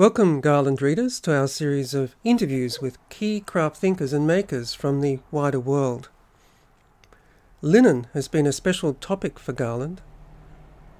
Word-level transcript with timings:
Welcome, 0.00 0.40
Garland 0.40 0.80
readers, 0.80 1.20
to 1.20 1.36
our 1.36 1.46
series 1.46 1.92
of 1.92 2.16
interviews 2.24 2.80
with 2.80 2.96
key 3.10 3.38
craft 3.38 3.76
thinkers 3.76 4.14
and 4.14 4.26
makers 4.26 4.72
from 4.72 5.02
the 5.02 5.18
wider 5.30 5.60
world. 5.60 6.08
Linen 7.60 8.06
has 8.14 8.26
been 8.26 8.46
a 8.46 8.50
special 8.50 8.94
topic 8.94 9.38
for 9.38 9.52
Garland. 9.52 10.00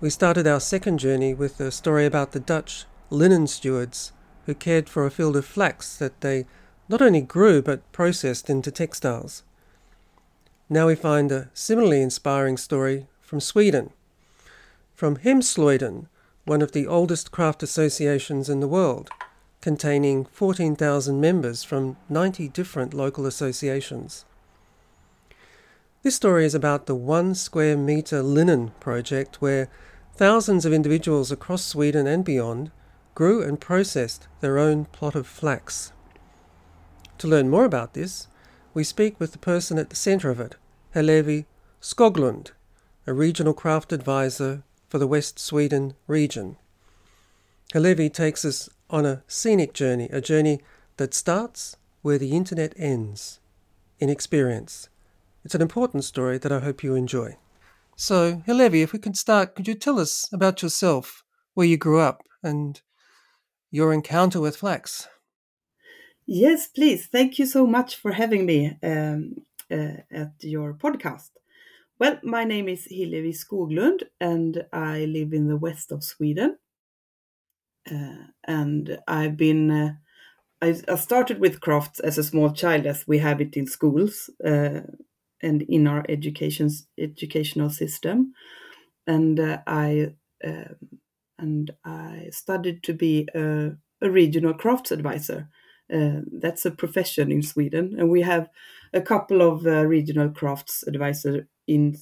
We 0.03 0.11
started 0.11 0.47
our 0.47 0.61
second 0.61 0.99
journey 0.99 1.33
with 1.33 1.59
a 1.61 1.71
story 1.71 2.05
about 2.05 2.33
the 2.33 2.41
Dutch 2.41 2.85
linen 3.09 3.47
stewards 3.47 4.13
who 4.45 4.55
cared 4.55 4.91
for 4.91 5.07
a 5.07 5.11
field 5.11 5.35
of 5.35 5.47
flax 5.47 5.97
that 5.97 6.21
they 6.21 6.45
not 6.87 7.01
only 7.01 7.23
grew 7.23 7.63
but 7.63 7.91
processed 7.93 8.51
into 8.51 8.71
textiles. 8.71 9.45
Now 10.69 10.89
we 10.89 10.95
find 10.95 11.33
a 11.33 11.49
similarly 11.55 12.03
inspiring 12.03 12.59
story 12.59 13.07
from 13.23 13.41
Sweden. 13.41 13.95
From 14.95 15.17
Hemslöjden, 15.17 16.09
one 16.51 16.63
of 16.63 16.73
the 16.73 16.85
oldest 16.85 17.31
craft 17.31 17.63
associations 17.63 18.49
in 18.49 18.59
the 18.59 18.67
world, 18.67 19.09
containing 19.61 20.25
14,000 20.25 21.21
members 21.21 21.63
from 21.63 21.97
90 22.09 22.49
different 22.49 22.93
local 22.93 23.25
associations. 23.25 24.25
This 26.03 26.17
story 26.17 26.45
is 26.45 26.53
about 26.53 26.87
the 26.87 26.97
One 26.97 27.37
Square 27.37 27.77
Metre 27.77 28.21
Linen 28.21 28.73
project, 28.81 29.41
where 29.41 29.69
thousands 30.17 30.67
of 30.67 30.73
individuals 30.73 31.31
across 31.31 31.65
Sweden 31.65 32.09
and 32.09 32.25
beyond 32.25 32.73
grew 33.15 33.45
and 33.45 33.61
processed 33.61 34.27
their 34.41 34.59
own 34.59 34.87
plot 34.87 35.15
of 35.15 35.29
flax. 35.29 35.93
To 37.19 37.29
learn 37.29 37.49
more 37.49 37.65
about 37.65 37.95
this, 37.95 38.27
we 38.75 38.83
speak 38.83 39.21
with 39.21 39.31
the 39.31 39.39
person 39.39 39.79
at 39.79 39.91
the 39.91 39.95
centre 39.95 40.31
of 40.31 40.41
it, 40.41 40.57
Hillevi 40.97 41.45
Skoglund, 41.81 42.51
a 43.07 43.13
regional 43.13 43.55
craft 43.55 43.93
advisor 43.93 44.65
for 44.91 44.99
the 44.99 45.07
West 45.07 45.39
Sweden 45.39 45.95
region. 46.09 46.57
Hillevi 47.73 48.13
takes 48.13 48.45
us 48.45 48.69
on 48.91 49.07
a 49.07 49.23
scenic 49.29 49.73
journey, 49.73 50.09
a 50.11 50.21
journey 50.21 50.61
that 50.97 51.15
starts 51.15 51.77
where 52.03 52.19
the 52.19 52.33
internet 52.33 52.75
ends, 52.77 53.39
in 54.01 54.11
experience. 54.11 54.89
It's 55.45 55.55
an 55.55 55.63
important 55.63 56.03
story 56.05 56.39
that 56.39 56.51
I 56.51 56.59
hope 56.59 56.83
you 56.83 56.97
enjoy. 56.97 57.37
So, 57.95 58.43
Hillevi, 58.49 58.83
if 58.83 58.93
we 58.93 58.99
can 58.99 59.15
start, 59.15 59.55
could 59.55 59.69
you 59.69 59.75
tell 59.75 60.01
us 60.01 60.29
about 60.33 60.61
yourself, 60.61 61.23
where 61.55 61.67
you 61.67 61.77
grew 61.77 62.01
up, 62.01 62.25
and 62.43 62.81
your 63.71 63.93
encounter 63.93 64.41
with 64.41 64.57
flax? 64.57 65.07
Yes, 66.27 66.67
please. 66.67 67.07
Thank 67.07 67.39
you 67.39 67.47
so 67.47 67.67
much 67.67 67.97
for 67.97 68.13
having 68.13 68.45
me 68.45 68.77
um, 68.83 69.37
uh, 69.71 70.03
at 70.11 70.33
your 70.41 70.75
podcast. 70.75 71.31
Well, 72.01 72.19
my 72.23 72.45
name 72.45 72.67
is 72.67 72.89
Hillevi 72.91 73.35
Skoglund 73.35 74.05
and 74.23 74.65
I 74.73 75.05
live 75.05 75.35
in 75.35 75.49
the 75.49 75.59
west 75.59 75.93
of 75.93 76.03
Sweden. 76.03 76.57
Uh, 77.91 78.25
and 78.49 78.99
I've 79.07 79.37
been, 79.37 79.71
uh, 79.71 79.93
I, 80.63 80.81
I, 80.89 80.95
started 80.95 81.41
with 81.41 81.61
crafts 81.61 82.01
as 82.01 82.17
a 82.17 82.25
small 82.25 82.53
child, 82.53 82.87
as 82.87 83.07
we 83.07 83.19
have 83.19 83.43
it 83.43 83.55
in 83.55 83.67
schools 83.67 84.31
uh, 84.43 84.81
and 85.43 85.61
in 85.69 85.87
our 85.87 86.07
education 86.09 86.71
educational 86.99 87.69
system. 87.69 88.33
And 89.07 89.39
uh, 89.39 89.59
I 89.67 90.15
um, 90.43 90.77
and 91.39 91.71
I 91.85 92.29
studied 92.31 92.83
to 92.85 92.95
be 92.95 93.29
a, 93.35 93.73
a 94.01 94.11
regional 94.11 94.55
crafts 94.55 94.91
advisor. 94.91 95.49
Uh, 95.93 96.21
that's 96.41 96.65
a 96.65 96.71
profession 96.71 97.31
in 97.31 97.43
Sweden, 97.43 97.97
and 97.99 98.09
we 98.09 98.23
have 98.23 98.49
a 98.95 99.03
couple 99.03 99.43
of 99.43 99.67
uh, 99.67 99.85
regional 99.85 100.31
crafts 100.31 100.83
advisor 100.87 101.47
in 101.67 101.97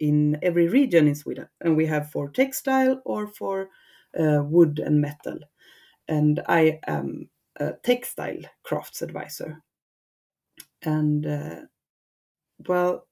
in 0.00 0.38
every 0.42 0.68
region 0.68 1.06
in 1.06 1.14
Sweden, 1.14 1.48
and 1.60 1.76
we 1.76 1.86
have 1.86 2.10
for 2.10 2.30
textile 2.30 3.00
or 3.04 3.28
for 3.28 3.68
uh, 4.18 4.42
wood 4.42 4.80
and 4.84 5.00
metal. 5.00 5.38
And 6.08 6.42
I 6.48 6.80
am 6.86 7.30
a 7.56 7.72
textile 7.84 8.42
crafts 8.64 9.02
advisor. 9.02 9.62
And 10.82 11.26
uh, 11.26 11.60
well, 12.66 13.06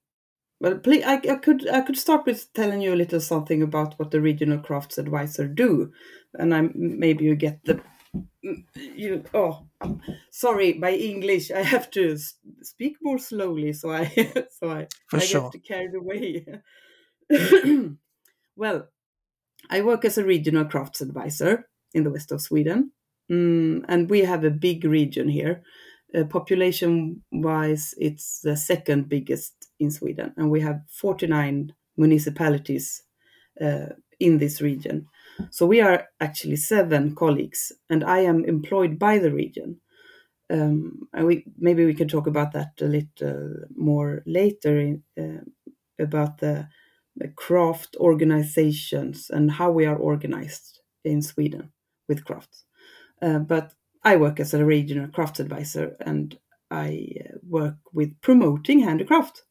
well, 0.59 0.77
please, 0.77 1.03
I, 1.03 1.15
I, 1.15 1.35
could 1.37 1.67
I 1.69 1.81
could 1.81 1.97
start 1.97 2.25
with 2.25 2.51
telling 2.53 2.81
you 2.81 2.93
a 2.93 2.95
little 2.95 3.19
something 3.19 3.63
about 3.63 3.97
what 3.97 4.11
the 4.11 4.21
regional 4.21 4.59
crafts 4.59 4.97
advisor 4.97 5.47
do, 5.47 5.91
and 6.35 6.53
I 6.53 6.69
maybe 6.75 7.25
you 7.25 7.35
get 7.35 7.63
the 7.65 7.81
you 8.73 9.23
oh 9.33 9.67
sorry 10.31 10.73
my 10.73 10.91
english 10.91 11.51
i 11.51 11.61
have 11.61 11.89
to 11.91 12.17
speak 12.61 12.97
more 13.01 13.17
slowly 13.19 13.71
so 13.73 13.91
i 13.91 14.05
so 14.51 14.69
i, 14.71 14.87
For 15.07 15.17
I 15.17 15.19
sure. 15.19 15.51
get 15.51 15.63
carried 15.63 15.95
away 15.95 16.45
well 18.55 18.89
i 19.69 19.81
work 19.81 20.05
as 20.05 20.17
a 20.17 20.25
regional 20.25 20.65
crafts 20.65 21.01
advisor 21.01 21.69
in 21.93 22.03
the 22.03 22.11
west 22.11 22.31
of 22.31 22.41
sweden. 22.41 22.91
Mm, 23.31 23.85
and 23.87 24.09
we 24.09 24.21
have 24.21 24.43
a 24.45 24.51
big 24.51 24.85
region 24.85 25.29
here. 25.29 25.63
Uh, 26.15 26.25
population 26.25 27.23
wise 27.31 27.95
it's 27.97 28.41
the 28.41 28.57
second 28.57 29.09
biggest 29.09 29.69
in 29.79 29.91
sweden 29.91 30.33
and 30.37 30.51
we 30.51 30.61
have 30.61 30.81
49 30.89 31.73
municipalities 31.97 33.03
uh, 33.61 33.87
in 34.19 34.37
this 34.39 34.61
region 34.61 35.07
so 35.49 35.65
we 35.65 35.81
are 35.81 36.07
actually 36.19 36.57
seven 36.57 37.15
colleagues, 37.15 37.71
and 37.89 38.03
I 38.03 38.19
am 38.19 38.45
employed 38.45 38.99
by 38.99 39.17
the 39.19 39.31
region. 39.31 39.79
Um, 40.49 41.07
and 41.13 41.25
we 41.25 41.45
maybe 41.57 41.85
we 41.85 41.93
can 41.93 42.07
talk 42.07 42.27
about 42.27 42.51
that 42.53 42.73
a 42.81 42.85
little 42.85 43.55
more 43.75 44.21
later 44.25 44.79
in, 44.79 45.03
uh, 45.17 45.43
about 46.03 46.39
the, 46.39 46.67
the 47.15 47.29
craft 47.29 47.95
organizations 47.99 49.29
and 49.29 49.49
how 49.49 49.71
we 49.71 49.85
are 49.85 49.95
organized 49.95 50.81
in 51.05 51.21
Sweden 51.21 51.71
with 52.09 52.25
crafts. 52.25 52.65
Uh, 53.21 53.39
but 53.39 53.73
I 54.03 54.17
work 54.17 54.39
as 54.39 54.53
a 54.53 54.65
regional 54.65 55.07
crafts 55.07 55.39
advisor, 55.39 55.95
and 56.01 56.37
I 56.69 57.07
uh, 57.21 57.37
work 57.47 57.77
with 57.93 58.19
promoting 58.21 58.79
handicraft 58.79 59.43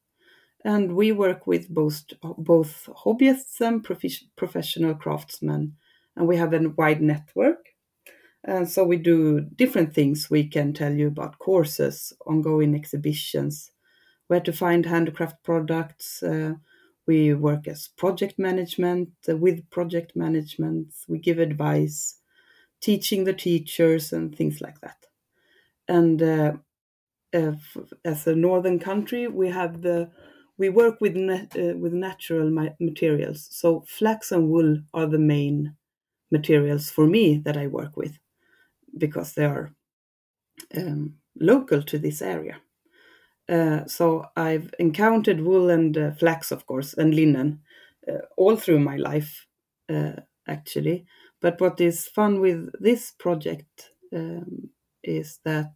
and 0.65 0.95
we 0.95 1.13
work 1.13 1.47
with 1.47 1.69
both 1.69 2.05
both 2.21 2.89
hobbyists 3.05 3.61
and 3.61 3.83
prof- 3.83 4.29
professional 4.37 4.95
craftsmen 4.95 5.77
and 6.17 6.29
we 6.29 6.37
have 6.37 6.53
a 6.53 6.69
wide 6.71 7.03
network. 7.03 7.71
And 8.45 8.69
so 8.69 8.85
we 8.85 8.97
do 8.97 9.41
different 9.43 9.95
things 9.95 10.31
we 10.31 10.47
can 10.49 10.73
tell 10.73 10.93
you 10.95 11.09
about 11.09 11.39
courses 11.39 12.13
ongoing 12.27 12.75
exhibitions 12.75 13.71
where 14.29 14.41
to 14.41 14.53
find 14.53 14.87
handicraft 14.87 15.45
products. 15.45 16.23
Uh, 16.23 16.55
we 17.07 17.35
work 17.35 17.69
as 17.69 17.89
project 17.89 18.39
management 18.39 19.11
uh, 19.29 19.37
with 19.37 19.69
project 19.71 20.17
management. 20.17 20.95
We 21.09 21.19
give 21.19 21.39
advice 21.39 22.21
teaching 22.81 23.25
the 23.25 23.35
teachers 23.35 24.13
and 24.13 24.37
things 24.37 24.61
like 24.61 24.81
that. 24.83 25.07
And 25.89 26.23
uh, 26.23 26.55
as 28.05 28.27
a 28.27 28.35
northern 28.35 28.79
country 28.79 29.27
we 29.29 29.49
have 29.49 29.83
the 29.83 30.11
we 30.59 30.69
work 30.69 31.01
with 31.01 31.17
uh, 31.17 31.77
with 31.79 31.93
natural 31.93 32.51
ma- 32.51 32.77
materials. 32.81 33.49
So 33.51 33.83
flax 33.83 34.31
and 34.33 34.51
wool 34.51 34.79
are 34.93 35.07
the 35.07 35.19
main 35.19 35.77
materials 36.31 36.91
for 36.91 37.07
me 37.07 37.39
that 37.39 37.57
I 37.57 37.67
work 37.67 37.97
with 37.97 38.19
because 38.97 39.35
they 39.35 39.45
are 39.45 39.73
um, 40.77 41.15
local 41.39 41.83
to 41.83 41.99
this 41.99 42.23
area. 42.23 42.61
Uh, 43.49 43.85
so 43.87 44.27
I've 44.37 44.73
encountered 44.79 45.41
wool 45.41 45.71
and 45.71 45.97
uh, 45.97 46.13
flax, 46.13 46.53
of 46.53 46.67
course, 46.67 46.95
and 46.95 47.15
linen 47.15 47.61
uh, 48.09 48.19
all 48.37 48.57
through 48.57 48.79
my 48.81 48.97
life, 48.97 49.47
uh, 49.89 50.13
actually. 50.47 51.07
But 51.41 51.61
what 51.61 51.81
is 51.81 52.07
fun 52.07 52.41
with 52.41 52.71
this 52.81 53.13
project 53.19 53.91
um, 54.15 54.71
is 55.03 55.41
that 55.45 55.73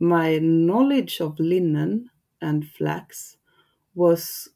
my 0.00 0.38
knowledge 0.38 1.20
of 1.20 1.38
linen 1.38 2.10
and 2.42 2.68
flax 2.68 3.36
was 3.94 4.48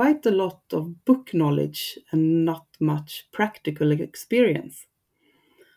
quite 0.00 0.24
a 0.24 0.30
lot 0.30 0.62
of 0.72 1.04
book 1.04 1.34
knowledge 1.34 1.98
and 2.10 2.42
not 2.42 2.64
much 2.80 3.28
practical 3.32 3.92
experience. 3.92 4.86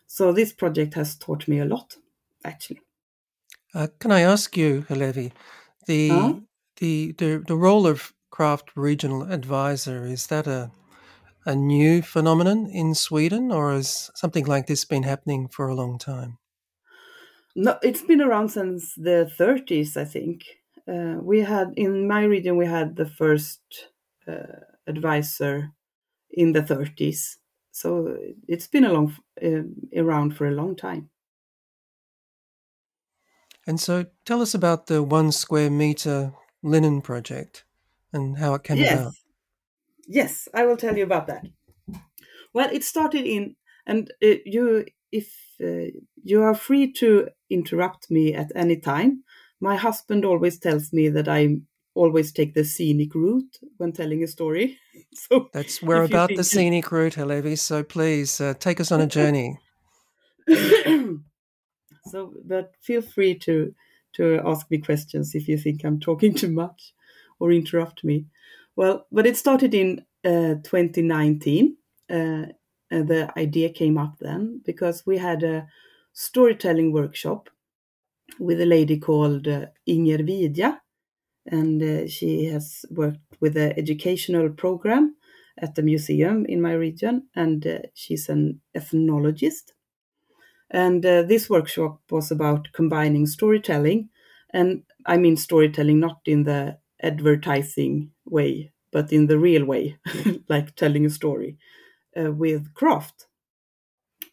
So 0.08 0.32
this 0.32 0.54
project 0.54 0.94
has 0.94 1.18
taught 1.18 1.46
me 1.50 1.60
a 1.60 1.66
lot, 1.66 1.98
actually. 2.46 2.80
Uh, 3.76 3.88
can 4.00 4.14
I 4.14 4.22
ask 4.22 4.56
you, 4.56 4.86
Hillevi, 4.88 5.34
the, 5.88 6.10
huh? 6.10 6.34
the 6.78 7.12
the 7.18 7.44
the 7.46 7.58
role 7.58 7.86
of 7.86 8.14
craft 8.30 8.72
regional 8.76 9.24
advisor 9.24 10.06
is 10.06 10.28
that 10.28 10.48
a 10.48 10.72
a 11.46 11.54
new 11.54 12.02
phenomenon 12.02 12.68
in 12.68 12.96
Sweden, 12.96 13.52
or 13.52 13.74
has 13.74 14.10
something 14.16 14.46
like 14.46 14.68
this 14.68 14.86
been 14.86 15.04
happening 15.04 15.50
for 15.50 15.68
a 15.68 15.76
long 15.76 15.98
time? 15.98 16.38
No, 17.56 17.78
it's 17.82 18.04
been 18.04 18.22
around 18.22 18.52
since 18.52 18.96
the 18.96 19.30
30s, 19.38 19.98
I 19.98 20.06
think 20.06 20.44
uh, 20.88 21.18
we 21.22 21.42
had 21.42 21.74
in 21.76 22.08
my 22.08 22.24
region 22.24 22.58
we 22.58 22.66
had 22.66 22.96
the 22.96 23.06
first 23.06 23.62
uh, 24.28 24.62
advisor 24.88 25.72
in 26.32 26.54
the 26.54 26.64
30s 26.64 27.38
so 27.72 28.18
it's 28.48 28.68
been 28.68 28.86
a 28.86 28.94
long 28.94 29.16
uh, 29.44 29.64
around 29.96 30.36
for 30.36 30.48
a 30.48 30.52
long 30.52 30.76
time 30.76 31.10
and 33.66 33.80
so 33.80 34.06
tell 34.26 34.42
us 34.42 34.54
about 34.54 34.88
the 34.88 35.02
one 35.04 35.32
square 35.32 35.70
meter 35.70 36.34
linen 36.62 37.02
project 37.02 37.66
and 38.12 38.38
how 38.38 38.54
it 38.54 38.64
came 38.64 38.80
yes. 38.80 39.00
about 39.00 39.14
yes 40.08 40.48
i 40.54 40.66
will 40.66 40.78
tell 40.78 40.98
you 40.98 41.04
about 41.04 41.28
that 41.28 41.46
well 42.54 42.70
it 42.72 42.84
started 42.84 43.26
in 43.26 43.56
and 43.86 44.12
uh, 44.24 44.36
you 44.46 44.86
if 45.12 45.56
uh, 45.64 45.92
you 46.24 46.42
are 46.42 46.56
free 46.56 46.92
to 46.92 47.30
interrupt 47.50 48.10
me 48.10 48.34
at 48.34 48.52
any 48.56 48.76
time. 48.78 49.24
My 49.60 49.76
husband 49.76 50.26
always 50.26 50.58
tells 50.58 50.92
me 50.92 51.08
that 51.10 51.28
I 51.28 51.58
always 51.96 52.32
take 52.32 52.54
the 52.54 52.64
scenic 52.64 53.14
route 53.16 53.60
when 53.78 53.92
telling 53.92 54.24
a 54.24 54.28
story. 54.28 54.80
so 55.14 55.50
that's 55.54 55.82
we're 55.82 56.04
about 56.04 56.30
the 56.36 56.44
scenic 56.44 56.92
route, 56.92 57.14
Hillevi. 57.14 57.58
So 57.58 57.84
please 57.84 58.42
uh, 58.42 58.54
take 58.60 58.80
us 58.80 58.92
on 58.92 59.02
a 59.02 59.08
journey. 59.08 59.58
so, 62.08 62.34
but 62.46 62.74
feel 62.82 63.02
free 63.02 63.36
to 63.40 63.74
to 64.14 64.40
ask 64.46 64.70
me 64.70 64.78
questions 64.78 65.34
if 65.34 65.48
you 65.48 65.58
think 65.58 65.84
I'm 65.84 66.00
talking 66.00 66.34
too 66.34 66.52
much 66.52 66.94
or 67.40 67.52
interrupt 67.52 68.04
me. 68.04 68.26
Well, 68.76 69.08
but 69.12 69.26
it 69.26 69.38
started 69.38 69.74
in 69.74 70.06
uh, 70.24 70.56
2019. 70.64 71.78
Uh, 72.10 72.46
the 72.90 73.32
idea 73.38 73.70
came 73.70 73.98
up 73.98 74.16
then 74.20 74.62
because 74.66 75.04
we 75.06 75.18
had 75.18 75.42
a 75.42 75.68
storytelling 76.14 76.92
workshop 76.92 77.50
with 78.40 78.62
a 78.62 78.66
lady 78.66 79.00
called 79.00 79.48
uh, 79.48 79.66
Inger 79.88 80.20
Vidja, 80.20 80.80
and 81.46 81.82
uh, 81.82 82.08
she 82.08 82.46
has 82.46 82.86
worked 82.90 83.38
with 83.40 83.58
an 83.58 83.74
educational 83.78 84.50
program 84.50 85.16
at 85.58 85.76
the 85.76 85.82
museum 85.84 86.46
in 86.46 86.62
my 86.62 86.74
region, 86.74 87.28
and 87.36 87.66
uh, 87.68 87.80
she's 87.94 88.30
an 88.30 88.62
ethnologist. 88.76 89.74
And 90.72 91.06
uh, 91.06 91.24
this 91.24 91.50
workshop 91.50 92.02
was 92.10 92.32
about 92.32 92.70
combining 92.74 93.28
storytelling, 93.28 94.10
and 94.52 94.84
I 95.06 95.18
mean 95.18 95.38
storytelling 95.38 96.00
not 96.00 96.22
in 96.26 96.44
the 96.44 96.80
advertising 97.02 98.12
way, 98.26 98.72
but 98.92 99.12
in 99.14 99.28
the 99.28 99.38
real 99.38 99.66
way, 99.66 99.98
like 100.50 100.76
telling 100.76 101.06
a 101.06 101.10
story 101.10 101.58
uh, 102.18 102.32
with 102.32 102.74
craft. 102.74 103.28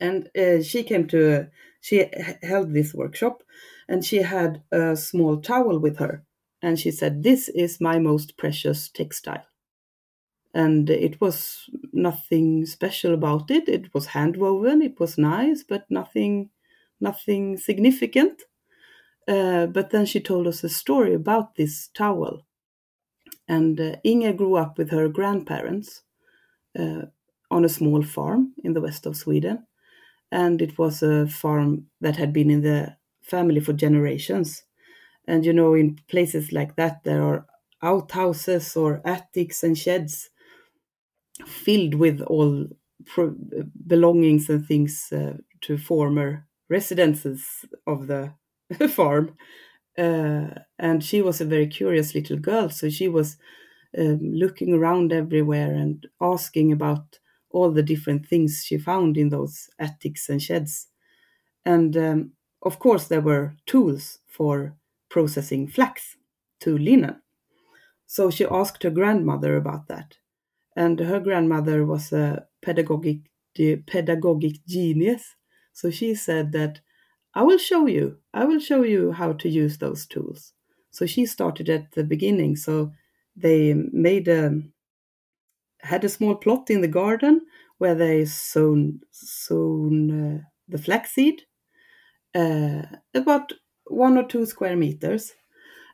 And 0.01 0.31
uh, 0.37 0.62
she 0.62 0.83
came 0.83 1.07
to, 1.09 1.49
she 1.81 2.07
held 2.43 2.73
this 2.73 2.95
workshop 2.95 3.43
and 3.89 4.05
she 4.05 4.23
had 4.23 4.62
a 4.73 4.97
small 4.97 5.41
towel 5.41 5.79
with 5.79 5.99
her. 5.99 6.25
And 6.62 6.79
she 6.81 6.91
said, 6.91 7.23
This 7.23 7.49
is 7.51 7.81
my 7.83 7.99
most 7.99 8.37
precious 8.39 8.89
textile. 8.89 9.45
And 10.55 10.89
it 10.91 11.21
was 11.21 11.69
nothing 11.93 12.65
special 12.67 13.15
about 13.15 13.51
it. 13.51 13.69
It 13.69 13.93
was 13.95 14.07
hand 14.07 14.37
woven, 14.37 14.81
it 14.83 14.99
was 15.01 15.19
nice, 15.19 15.62
but 15.65 15.91
nothing, 15.91 16.51
nothing 17.01 17.57
significant. 17.57 18.43
Uh, 19.29 19.67
but 19.67 19.91
then 19.91 20.07
she 20.07 20.21
told 20.21 20.47
us 20.49 20.65
a 20.65 20.69
story 20.71 21.15
about 21.15 21.57
this 21.57 21.89
towel. 21.89 22.47
And 23.49 23.79
uh, 23.81 23.97
Inge 24.05 24.35
grew 24.37 24.57
up 24.57 24.79
with 24.79 24.91
her 24.91 25.07
grandparents 25.09 26.03
uh, 26.79 27.05
on 27.51 27.65
a 27.65 27.71
small 27.71 28.03
farm 28.03 28.55
in 28.65 28.75
the 28.75 28.81
west 28.83 29.07
of 29.07 29.17
Sweden. 29.17 29.67
And 30.33 30.62
it 30.62 30.79
was 30.79 31.03
a 31.03 31.27
farm 31.29 31.91
that 32.01 32.17
had 32.17 32.33
been 32.33 32.51
in 32.51 32.62
the 32.62 32.97
family 33.23 33.61
for 33.61 33.73
generations. 33.75 34.65
And 35.31 35.47
you 35.47 35.55
know, 35.55 35.75
in 35.75 35.99
places 36.09 36.53
like 36.53 36.77
that, 36.77 37.05
there 37.05 37.23
are 37.25 37.47
outhouses 37.82 38.77
or 38.77 39.03
attics 39.06 39.62
and 39.65 39.79
sheds 39.79 40.31
filled 41.47 41.94
with 41.94 42.21
all 42.23 42.67
pro- 43.06 43.37
belongings 43.87 44.49
and 44.49 44.67
things 44.67 45.12
uh, 45.12 45.37
to 45.62 45.79
former 45.79 46.47
residences 46.69 47.65
of 47.87 48.06
the 48.06 48.35
farm. 48.88 49.37
Uh, 49.99 50.50
and 50.79 51.05
she 51.05 51.23
was 51.23 51.41
a 51.41 51.44
very 51.47 51.67
curious 51.67 52.15
little 52.15 52.38
girl, 52.38 52.71
so 52.71 52.88
she 52.91 53.09
was 53.09 53.37
um, 53.99 54.21
looking 54.23 54.75
around 54.75 55.12
everywhere 55.12 55.75
and 55.75 56.09
asking 56.21 56.73
about 56.73 57.21
all 57.50 57.71
the 57.73 57.83
different 57.83 58.26
things 58.26 58.65
she 58.67 58.79
found 58.79 59.19
in 59.19 59.31
those 59.31 59.71
attics 59.79 60.29
and 60.29 60.43
sheds. 60.43 60.88
And 61.65 61.97
um, 61.97 62.33
of 62.62 62.79
course, 62.79 63.09
there 63.09 63.21
were 63.21 63.55
tools 63.67 64.19
for 64.26 64.76
processing 65.11 65.69
flax 65.69 66.17
to 66.61 66.79
linen. 66.79 67.21
So 68.07 68.31
she 68.31 68.45
asked 68.47 68.83
her 68.83 68.91
grandmother 68.91 69.57
about 69.57 69.89
that. 69.89 70.19
And 70.77 70.99
her 71.01 71.21
grandmother 71.21 71.85
was 71.85 72.12
a 72.12 72.47
pedagogic, 72.62 73.23
pedagogic 73.87 74.65
genius. 74.67 75.37
So 75.73 75.91
she 75.91 76.15
said 76.15 76.53
that, 76.53 76.81
I 77.35 77.43
will 77.43 77.59
show 77.59 77.87
you, 77.87 78.19
I 78.35 78.45
will 78.45 78.59
show 78.59 78.83
you 78.83 79.12
how 79.12 79.35
to 79.35 79.49
use 79.49 79.79
those 79.79 80.07
tools. 80.07 80.53
So 80.91 81.07
she 81.07 81.27
started 81.27 81.69
at 81.69 81.93
the 81.93 82.03
beginning. 82.03 82.57
So 82.57 82.93
they 83.37 83.75
made 83.75 84.27
a, 84.27 84.61
had 85.81 86.05
a 86.05 86.09
small 86.09 86.35
plot 86.35 86.71
in 86.71 86.81
the 86.81 86.89
garden 86.89 87.43
where 87.79 87.95
they 87.95 88.25
sown 88.25 89.01
sown 89.11 90.11
uh, 90.11 90.41
the 90.69 90.79
flaxseed, 90.79 91.43
uh, 92.35 92.83
about 93.15 93.53
one 93.90 94.16
or 94.16 94.25
two 94.25 94.46
square 94.46 94.76
meters, 94.76 95.34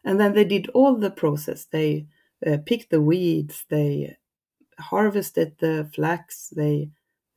and 0.04 0.20
then 0.20 0.34
they 0.34 0.44
did 0.44 0.68
all 0.74 0.96
the 0.96 1.10
process. 1.10 1.64
They 1.64 2.06
uh, 2.46 2.58
picked 2.64 2.90
the 2.90 3.00
weeds, 3.00 3.64
they 3.68 4.16
harvested 4.78 5.56
the 5.58 5.90
flax, 5.94 6.52
they 6.54 6.90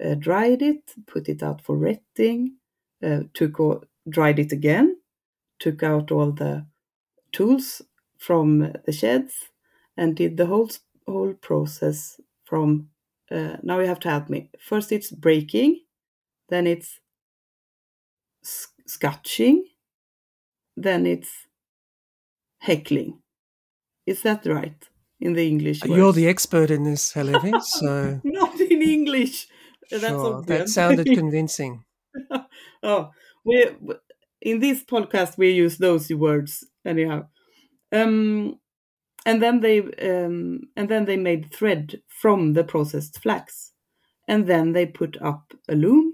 uh, 0.04 0.16
dried 0.16 0.62
it, 0.62 0.94
put 1.08 1.30
it 1.30 1.42
out 1.42 1.62
for 1.62 1.78
retting, 1.78 2.56
uh, 3.04 3.22
took 3.34 3.60
all, 3.60 3.84
dried 4.08 4.40
it 4.40 4.52
again, 4.52 4.98
took 5.60 5.84
out 5.84 6.12
all 6.12 6.32
the 6.32 6.66
tools 7.32 7.82
from 8.18 8.74
the 8.86 8.92
sheds, 8.92 9.34
and 9.98 10.16
did 10.16 10.38
the 10.38 10.46
whole 10.46 10.70
whole 11.08 11.34
process 11.34 12.20
from 12.46 12.90
uh, 13.32 13.58
now 13.64 13.80
you 13.80 13.88
have 13.88 14.00
to 14.00 14.10
help 14.10 14.30
me. 14.30 14.50
First 14.60 14.92
it's 14.92 15.12
breaking, 15.12 15.82
then 16.50 16.68
it's 16.68 17.00
scotching, 18.86 19.66
then 20.84 21.06
it's 21.06 21.48
heckling. 22.60 23.20
Is 24.06 24.22
that 24.24 24.46
right 24.46 24.90
in 25.20 25.34
the 25.34 25.48
English? 25.48 25.82
Words? 25.82 25.98
You're 25.98 26.14
the 26.14 26.28
expert 26.28 26.72
in 26.72 26.84
this, 26.84 27.14
Hillevi. 27.14 27.62
So 27.64 28.22
not 28.24 28.60
in 28.60 28.82
English. 28.82 29.48
Sure, 29.88 30.42
that 30.44 30.70
sounded 30.70 31.08
convincing. 31.22 31.84
oh, 32.84 33.12
we 33.44 33.66
in 34.42 34.60
this 34.60 34.84
podcast 34.84 35.38
we 35.38 35.50
use 35.52 35.78
those 35.78 36.10
words 36.14 36.66
anyhow. 36.86 37.28
Um, 37.92 38.60
and 39.26 39.42
then 39.42 39.60
they 39.60 39.80
um, 39.80 40.62
and 40.76 40.90
then 40.90 41.06
they 41.06 41.18
made 41.18 41.52
thread 41.52 42.02
from 42.08 42.54
the 42.54 42.64
processed 42.64 43.20
flax 43.22 43.74
and 44.28 44.48
then 44.48 44.74
they 44.74 44.86
put 44.86 45.22
up 45.22 45.54
a 45.68 45.76
loom 45.76 46.14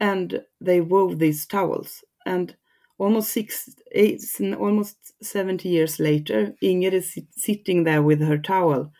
and 0.00 0.42
they 0.60 0.80
wove 0.80 1.18
these 1.18 1.46
towels 1.46 2.04
and 2.26 2.56
almost 2.98 3.30
six 3.30 3.70
eight 3.92 4.22
almost 4.58 4.96
70 5.22 5.68
years 5.68 5.98
later 6.00 6.54
inger 6.62 6.88
is 6.88 7.18
sitting 7.36 7.84
there 7.84 8.02
with 8.02 8.20
her 8.20 8.38
towel 8.38 8.90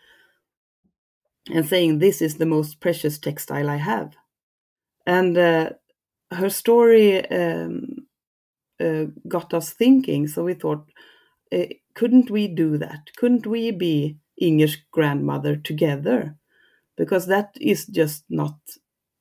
and 1.52 1.66
saying 1.66 1.98
this 1.98 2.20
is 2.20 2.36
the 2.36 2.46
most 2.46 2.80
precious 2.80 3.18
textile 3.18 3.70
i 3.70 3.76
have 3.76 4.14
and 5.06 5.38
uh, 5.38 5.70
her 6.32 6.50
story 6.50 7.24
um, 7.30 8.06
uh, 8.80 9.04
got 9.28 9.54
us 9.54 9.70
thinking 9.70 10.26
so 10.26 10.44
we 10.44 10.54
thought 10.54 10.84
uh, 11.52 11.66
couldn't 11.94 12.30
we 12.30 12.48
do 12.48 12.78
that? 12.78 13.10
Couldn't 13.16 13.46
we 13.46 13.70
be 13.70 14.18
Inger's 14.40 14.76
grandmother 14.90 15.56
together? 15.56 16.36
Because 16.96 17.26
that 17.26 17.56
is 17.60 17.86
just 17.86 18.24
not. 18.28 18.56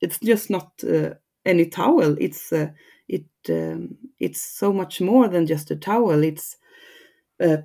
It's 0.00 0.18
just 0.20 0.50
not 0.50 0.72
uh, 0.84 1.14
any 1.44 1.66
towel. 1.66 2.16
It's 2.20 2.52
uh, 2.52 2.68
it. 3.08 3.26
Um, 3.48 3.96
it's 4.18 4.40
so 4.40 4.72
much 4.72 5.00
more 5.00 5.28
than 5.28 5.46
just 5.46 5.70
a 5.70 5.76
towel. 5.76 6.22
It's 6.24 6.56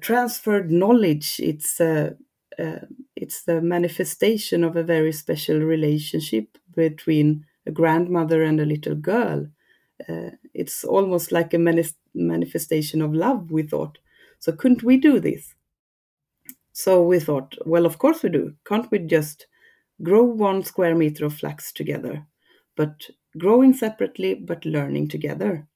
transferred 0.01 0.71
knowledge. 0.71 1.39
It's 1.39 1.79
uh, 1.79 2.85
it's 3.15 3.43
the 3.43 3.61
manifestation 3.61 4.63
of 4.63 4.75
a 4.75 4.83
very 4.83 5.11
special 5.11 5.59
relationship 5.59 6.57
between 6.75 7.45
a 7.65 7.71
grandmother 7.71 8.43
and 8.43 8.59
a 8.59 8.65
little 8.65 8.95
girl. 8.95 9.47
Uh, 10.09 10.31
it's 10.53 10.83
almost 10.83 11.31
like 11.31 11.53
a 11.53 11.57
manif- 11.57 11.95
manifestation 12.13 13.01
of 13.01 13.13
love. 13.13 13.51
We 13.51 13.63
thought 13.63 13.97
so 14.39 14.51
couldn't 14.51 14.83
we 14.83 14.97
do 14.97 15.19
this? 15.19 15.53
So 16.73 17.01
we 17.01 17.19
thought, 17.21 17.55
well, 17.65 17.85
of 17.85 17.97
course 17.97 18.23
we 18.23 18.29
do. 18.29 18.55
Can't 18.65 18.91
we 18.91 18.99
just 18.99 19.47
grow 20.03 20.23
one 20.23 20.63
square 20.63 20.95
meter 20.95 21.25
of 21.25 21.35
flax 21.35 21.71
together? 21.73 22.27
But 22.75 23.09
growing 23.37 23.73
separately, 23.73 24.33
but 24.35 24.65
learning 24.65 25.09
together. 25.09 25.67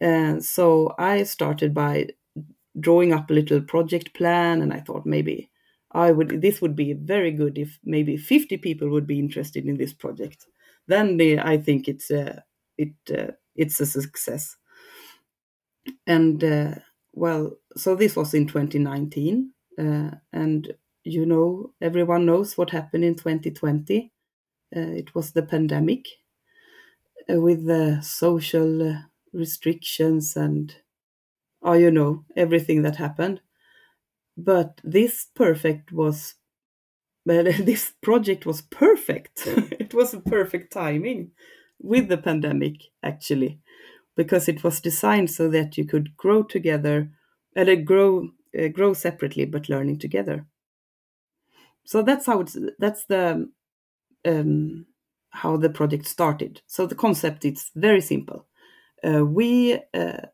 And 0.00 0.44
so 0.44 0.94
I 0.98 1.24
started 1.24 1.74
by 1.74 2.08
drawing 2.80 3.12
up 3.12 3.30
a 3.30 3.34
little 3.34 3.60
project 3.62 4.14
plan, 4.14 4.62
and 4.62 4.72
I 4.72 4.80
thought 4.80 5.06
maybe 5.06 5.50
I 5.92 6.12
would. 6.12 6.42
This 6.42 6.62
would 6.62 6.76
be 6.76 6.92
very 6.94 7.32
good 7.32 7.58
if 7.58 7.78
maybe 7.84 8.16
50 8.16 8.56
people 8.58 8.90
would 8.90 9.06
be 9.06 9.18
interested 9.18 9.66
in 9.66 9.76
this 9.78 9.92
project. 9.92 10.46
Then 10.88 11.16
the, 11.18 11.40
I 11.40 11.58
think 11.58 11.88
it's 11.88 12.10
a 12.10 12.44
it 12.78 12.94
uh, 13.16 13.32
it's 13.56 13.80
a 13.80 13.86
success. 13.86 14.56
And 16.06 16.42
uh, 16.42 16.74
well, 17.12 17.56
so 17.76 17.94
this 17.94 18.16
was 18.16 18.34
in 18.34 18.46
2019, 18.46 19.52
uh, 19.78 20.10
and 20.32 20.74
you 21.04 21.24
know, 21.24 21.72
everyone 21.80 22.26
knows 22.26 22.58
what 22.58 22.70
happened 22.70 23.04
in 23.04 23.14
2020. 23.14 24.12
Uh, 24.74 24.80
it 24.80 25.14
was 25.14 25.32
the 25.32 25.42
pandemic. 25.42 26.06
uh, 27.30 27.40
with 27.40 27.66
the 27.66 28.00
social 28.02 28.90
uh, 28.90 28.98
restrictions 29.32 30.36
and 30.36 30.76
oh 31.62 31.74
you 31.74 31.90
know 31.90 32.24
everything 32.36 32.82
that 32.82 32.96
happened 32.96 33.40
but 34.36 34.80
this 34.84 35.26
perfect 35.34 35.92
was 35.92 36.36
well, 37.26 37.44
this 37.60 37.92
project 38.02 38.46
was 38.46 38.62
perfect 38.62 39.44
it 39.46 39.94
was 39.94 40.14
a 40.14 40.20
perfect 40.20 40.72
timing 40.72 41.32
with 41.80 42.08
the 42.08 42.18
pandemic 42.18 42.76
actually 43.02 43.60
because 44.16 44.48
it 44.48 44.64
was 44.64 44.80
designed 44.80 45.30
so 45.30 45.48
that 45.50 45.78
you 45.78 45.84
could 45.86 46.16
grow 46.16 46.42
together 46.42 47.10
and 47.56 47.68
uh, 47.70 47.76
grow 47.76 48.30
uh, 48.58 48.68
grow 48.68 48.94
separately 48.94 49.44
but 49.46 49.68
learning 49.68 49.98
together 49.98 50.46
so 51.84 52.02
that's 52.02 52.26
how 52.26 52.40
it's 52.40 52.56
that's 52.78 53.04
the 53.06 53.48
um, 54.26 54.86
how 55.30 55.56
the 55.56 55.70
project 55.70 56.06
started. 56.06 56.62
So 56.66 56.86
the 56.86 56.94
concept 56.94 57.44
is 57.44 57.70
very 57.74 58.00
simple. 58.00 58.46
Uh, 59.04 59.24
we 59.24 59.80
uh, 59.94 60.26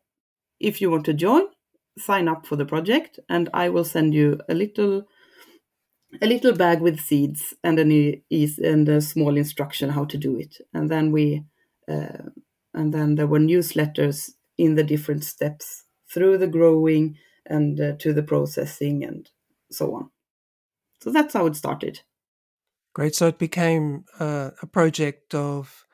if 0.59 0.81
you 0.81 0.91
want 0.91 1.05
to 1.05 1.13
join 1.13 1.43
sign 1.97 2.27
up 2.27 2.45
for 2.45 2.57
the 2.57 2.65
project 2.65 3.19
and 3.29 3.49
i 3.53 3.69
will 3.69 3.83
send 3.85 4.13
you 4.13 4.39
a 4.49 4.53
little 4.53 5.07
a 6.21 6.27
little 6.27 6.53
bag 6.53 6.81
with 6.81 6.99
seeds 6.99 7.53
and 7.63 7.79
an 7.79 7.91
e- 7.91 8.23
and 8.63 8.87
a 8.87 9.01
small 9.01 9.35
instruction 9.37 9.89
how 9.89 10.05
to 10.05 10.17
do 10.17 10.37
it. 10.37 10.57
And 10.73 10.89
then 10.89 11.11
we 11.11 11.43
uh, 11.87 12.29
and 12.73 12.93
then 12.93 13.15
there 13.15 13.27
were 13.27 13.39
newsletters 13.39 14.31
in 14.57 14.75
the 14.75 14.83
different 14.83 15.23
steps 15.23 15.83
through 16.09 16.37
the 16.37 16.47
growing 16.47 17.17
and 17.45 17.79
uh, 17.79 17.93
to 17.99 18.13
the 18.13 18.23
processing 18.23 19.03
and 19.03 19.29
so 19.71 19.95
on. 19.95 20.09
So 21.01 21.11
that's 21.11 21.33
how 21.33 21.45
it 21.47 21.55
started 21.55 22.01
Great. 22.95 23.13
So 23.13 23.27
it 23.27 23.37
became 23.37 24.05
uh, 24.19 24.51
a 24.61 24.65
project 24.65 25.35
of 25.35 25.85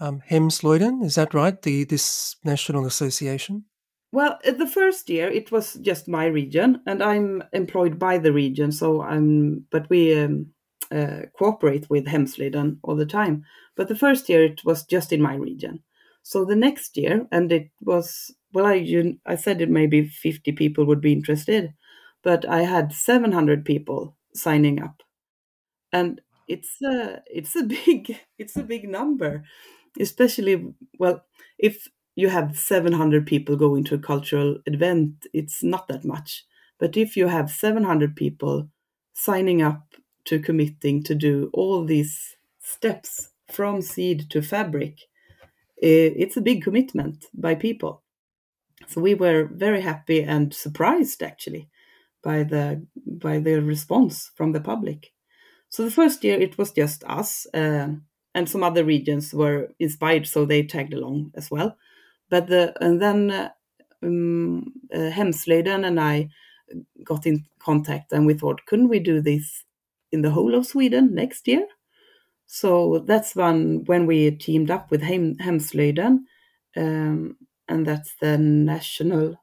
um, 0.00 0.22
Hemslöjden, 0.30 1.04
is 1.04 1.14
that 1.16 1.34
right? 1.34 1.60
The 1.60 1.84
this 1.84 2.36
national 2.42 2.86
association. 2.86 3.64
Well, 4.12 4.38
uh, 4.46 4.52
the 4.52 4.66
first 4.66 5.10
year 5.10 5.28
it 5.28 5.52
was 5.52 5.74
just 5.74 6.08
my 6.08 6.24
region, 6.24 6.80
and 6.86 7.02
I'm 7.02 7.44
employed 7.52 7.98
by 7.98 8.16
the 8.16 8.32
region. 8.32 8.72
So 8.72 9.02
I'm, 9.02 9.66
but 9.70 9.90
we 9.90 10.18
um, 10.18 10.46
uh, 10.90 11.26
cooperate 11.38 11.90
with 11.90 12.06
Hemslöjden 12.06 12.78
all 12.82 12.96
the 12.96 13.04
time. 13.04 13.44
But 13.76 13.88
the 13.88 13.96
first 13.96 14.26
year 14.30 14.42
it 14.42 14.64
was 14.64 14.84
just 14.84 15.12
in 15.12 15.20
my 15.20 15.34
region. 15.34 15.82
So 16.22 16.46
the 16.46 16.56
next 16.56 16.96
year, 16.96 17.26
and 17.30 17.52
it 17.52 17.70
was 17.82 18.34
well, 18.54 18.64
I 18.64 18.74
you, 18.74 19.18
I 19.26 19.36
said 19.36 19.60
it 19.60 19.68
maybe 19.68 20.08
50 20.08 20.52
people 20.52 20.86
would 20.86 21.02
be 21.02 21.12
interested, 21.12 21.74
but 22.22 22.48
I 22.48 22.62
had 22.62 22.94
700 22.94 23.66
people 23.66 24.16
signing 24.32 24.80
up, 24.80 25.02
and 25.92 26.22
it's 26.48 26.80
a 26.82 27.22
it's 27.26 27.54
a 27.56 27.62
big 27.86 28.18
it's 28.38 28.56
a 28.56 28.62
big 28.62 28.88
number, 28.88 29.44
especially 30.00 30.74
well 30.98 31.24
if 31.58 31.88
you 32.16 32.28
have 32.28 32.58
700 32.58 33.26
people 33.26 33.54
going 33.54 33.84
to 33.84 33.94
a 33.94 33.98
cultural 33.98 34.58
event, 34.66 35.26
it's 35.32 35.62
not 35.62 35.86
that 35.86 36.04
much. 36.04 36.44
But 36.80 36.96
if 36.96 37.16
you 37.16 37.28
have 37.28 37.48
700 37.48 38.16
people 38.16 38.70
signing 39.14 39.62
up 39.62 39.94
to 40.24 40.40
committing 40.40 41.04
to 41.04 41.14
do 41.14 41.48
all 41.54 41.84
these 41.84 42.36
steps 42.58 43.30
from 43.52 43.82
seed 43.82 44.28
to 44.30 44.42
fabric, 44.42 44.98
eh, 45.80 46.10
it's 46.16 46.36
a 46.36 46.40
big 46.40 46.62
commitment 46.62 47.26
by 47.34 47.54
people. 47.54 48.02
So 48.88 49.00
we 49.00 49.14
were 49.14 49.48
very 49.52 49.82
happy 49.82 50.22
and 50.24 50.52
surprised 50.52 51.22
actually 51.22 51.68
by 52.22 52.42
the 52.42 52.84
by 53.06 53.38
the 53.38 53.62
response 53.62 54.30
from 54.34 54.52
the 54.52 54.60
public. 54.60 55.12
So 55.70 55.84
the 55.84 55.90
first 55.90 56.24
year 56.24 56.40
it 56.40 56.58
was 56.58 56.72
just 56.72 57.04
us, 57.04 57.46
uh, 57.54 57.88
and 58.34 58.48
some 58.48 58.62
other 58.62 58.84
regions 58.84 59.34
were 59.34 59.70
inspired, 59.78 60.26
so 60.26 60.44
they 60.44 60.62
tagged 60.62 60.94
along 60.94 61.32
as 61.34 61.50
well 61.50 61.76
but 62.30 62.48
the 62.48 62.74
and 62.84 63.02
then 63.02 63.30
uh, 63.30 63.50
um, 64.02 64.72
uh, 64.94 65.10
and 65.84 66.00
I 66.00 66.30
got 67.04 67.26
in 67.26 67.46
contact, 67.58 68.12
and 68.12 68.26
we 68.26 68.34
thought, 68.34 68.66
couldn't 68.66 68.88
we 68.88 69.00
do 69.00 69.20
this 69.20 69.64
in 70.12 70.22
the 70.22 70.30
whole 70.30 70.54
of 70.54 70.66
Sweden 70.66 71.14
next 71.14 71.48
year? 71.48 71.66
So 72.46 73.00
that's 73.00 73.36
one 73.36 73.84
when 73.86 74.06
we 74.06 74.30
teamed 74.32 74.70
up 74.70 74.90
with 74.90 75.02
Hem, 75.02 75.36
um, 76.76 77.36
and 77.68 77.86
that's 77.86 78.14
the 78.20 78.38
national 78.38 79.36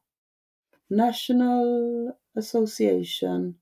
national 0.89 2.17
association 2.35 3.55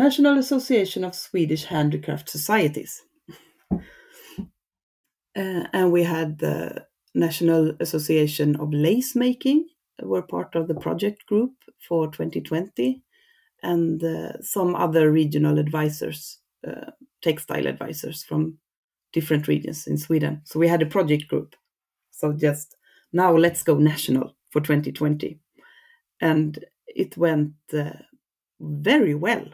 National 0.00 0.38
Association 0.38 1.04
of 1.04 1.14
Swedish 1.14 1.64
Handicraft 1.64 2.30
Societies. 2.30 3.02
Uh, 3.70 5.64
and 5.74 5.92
we 5.92 6.02
had 6.02 6.38
the 6.38 6.86
National 7.14 7.74
Association 7.80 8.56
of 8.56 8.72
Lace 8.72 9.14
Making 9.14 9.66
were 10.02 10.22
part 10.22 10.54
of 10.54 10.68
the 10.68 10.74
project 10.74 11.26
group 11.26 11.52
for 11.86 12.10
2020, 12.10 13.02
and 13.62 14.02
uh, 14.02 14.40
some 14.40 14.74
other 14.74 15.12
regional 15.12 15.58
advisors, 15.58 16.38
uh, 16.66 16.92
textile 17.20 17.66
advisors 17.66 18.24
from 18.24 18.56
different 19.12 19.48
regions 19.48 19.86
in 19.86 19.98
Sweden. 19.98 20.40
So 20.44 20.58
we 20.58 20.68
had 20.68 20.80
a 20.80 20.86
project 20.96 21.28
group. 21.28 21.54
So 22.10 22.32
just 22.32 22.74
now 23.12 23.36
let's 23.36 23.62
go 23.62 23.76
national 23.76 24.34
for 24.48 24.62
2020. 24.62 25.38
And 26.22 26.64
it 26.86 27.18
went 27.18 27.52
uh, 27.74 27.92
very 28.60 29.14
well. 29.14 29.44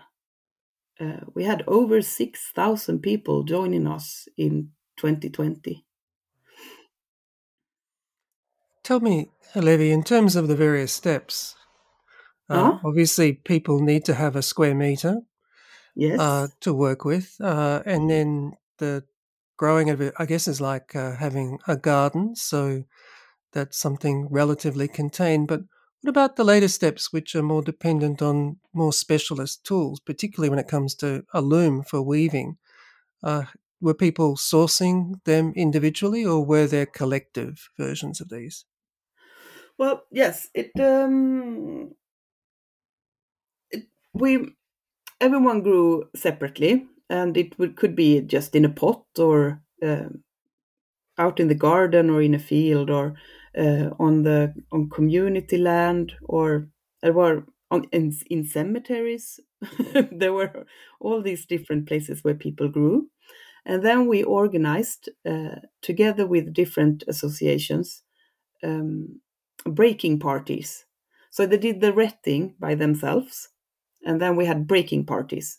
Uh, 0.99 1.21
we 1.35 1.45
had 1.45 1.62
over 1.67 2.00
6,000 2.00 3.00
people 3.00 3.43
joining 3.45 3.87
us 3.87 4.29
in 4.37 4.71
2020. 4.97 5.85
Tell 8.83 9.00
me, 9.00 9.31
Levi, 9.55 9.85
in 9.93 10.03
terms 10.05 10.37
of 10.37 10.49
the 10.49 10.57
various 10.57 10.93
steps, 10.93 11.55
uh, 12.49 12.73
Huh? 12.73 12.79
obviously 12.85 13.33
people 13.35 13.81
need 13.81 14.05
to 14.07 14.15
have 14.15 14.37
a 14.37 14.43
square 14.43 14.75
meter 14.75 15.23
Yes. 15.95 16.21
uh, 16.21 16.49
to 16.61 16.73
work 16.73 17.05
with, 17.05 17.37
uh, 17.41 17.83
and 17.85 18.09
then 18.09 18.53
the 18.79 19.05
growing 19.57 19.91
of 19.91 20.00
it, 20.00 20.15
I 20.19 20.26
guess, 20.26 20.49
is 20.49 20.61
like 20.61 20.95
uh, 20.97 21.17
having 21.17 21.59
a 21.67 21.76
garden. 21.76 22.37
So 22.37 22.85
that's 23.53 23.79
something 23.79 24.29
relatively 24.31 24.88
contained. 24.88 25.49
But 25.49 25.62
what 26.03 26.11
about 26.11 26.37
the 26.37 26.45
later 26.45 26.69
steps, 26.69 27.12
which 27.12 27.35
are 27.35 27.43
more 27.43 27.62
dependent 27.62 28.23
on 28.23 28.59
more 28.73 28.93
specialist 28.93 29.65
tools, 29.65 30.00
particularly 30.00 30.50
when 30.50 30.59
it 30.59 30.69
comes 30.69 30.95
to 30.97 31.25
a 31.35 31.41
loom 31.43 31.83
for 31.83 32.03
weaving? 32.03 32.59
Uh, 33.23 33.45
were 33.81 33.95
people 33.95 34.37
sourcing 34.37 35.23
them 35.25 35.53
individually, 35.57 36.25
or 36.25 36.45
were 36.45 36.67
there 36.67 36.87
collective 36.87 37.69
versions 37.79 38.21
of 38.21 38.29
these? 38.31 38.65
Well, 39.79 40.05
yes, 40.11 40.49
it 40.55 40.73
um 40.81 41.95
it, 43.71 43.87
we 44.12 44.55
everyone 45.21 45.62
grew 45.62 46.09
separately 46.17 46.88
and 47.11 47.37
it 47.37 47.59
would, 47.59 47.76
could 47.76 47.97
be 47.97 48.21
just 48.23 48.55
in 48.57 48.65
a 48.65 48.71
pot 48.71 49.05
or 49.19 49.62
uh, 49.83 50.09
out 51.19 51.41
in 51.41 51.49
the 51.49 51.55
garden 51.55 52.11
or 52.11 52.23
in 52.23 52.35
a 52.35 52.38
field 52.38 52.91
or 52.91 53.15
uh, 53.57 53.91
on 53.99 54.23
the 54.23 54.55
on 54.73 54.89
community 54.91 55.59
land 55.59 56.15
or 56.23 56.69
there 57.03 57.13
were 57.13 57.45
on 57.71 57.85
in, 57.93 58.13
in 58.31 58.45
cemeteries 58.45 59.41
there 60.13 60.33
were 60.33 60.67
all 61.01 61.23
these 61.23 61.47
different 61.47 61.87
places 61.89 62.23
where 62.23 62.35
people 62.35 62.69
grew 62.69 63.09
and 63.65 63.85
then 63.85 64.07
we 64.07 64.23
organized 64.23 65.09
uh, 65.29 65.57
together 65.83 66.27
with 66.27 66.55
different 66.55 67.03
associations 67.09 68.03
um, 68.63 69.21
breaking 69.65 70.19
parties. 70.19 70.87
So 71.31 71.47
they 71.47 71.59
did 71.59 71.81
the 71.81 71.93
retting 71.93 72.55
by 72.59 72.75
themselves, 72.75 73.49
and 74.05 74.21
then 74.21 74.37
we 74.37 74.47
had 74.47 74.67
breaking 74.67 75.07
parties. 75.07 75.59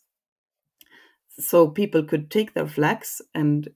So 1.39 1.70
people 1.70 2.04
could 2.04 2.32
take 2.32 2.54
their 2.54 2.68
flax 2.68 3.22
and 3.34 3.70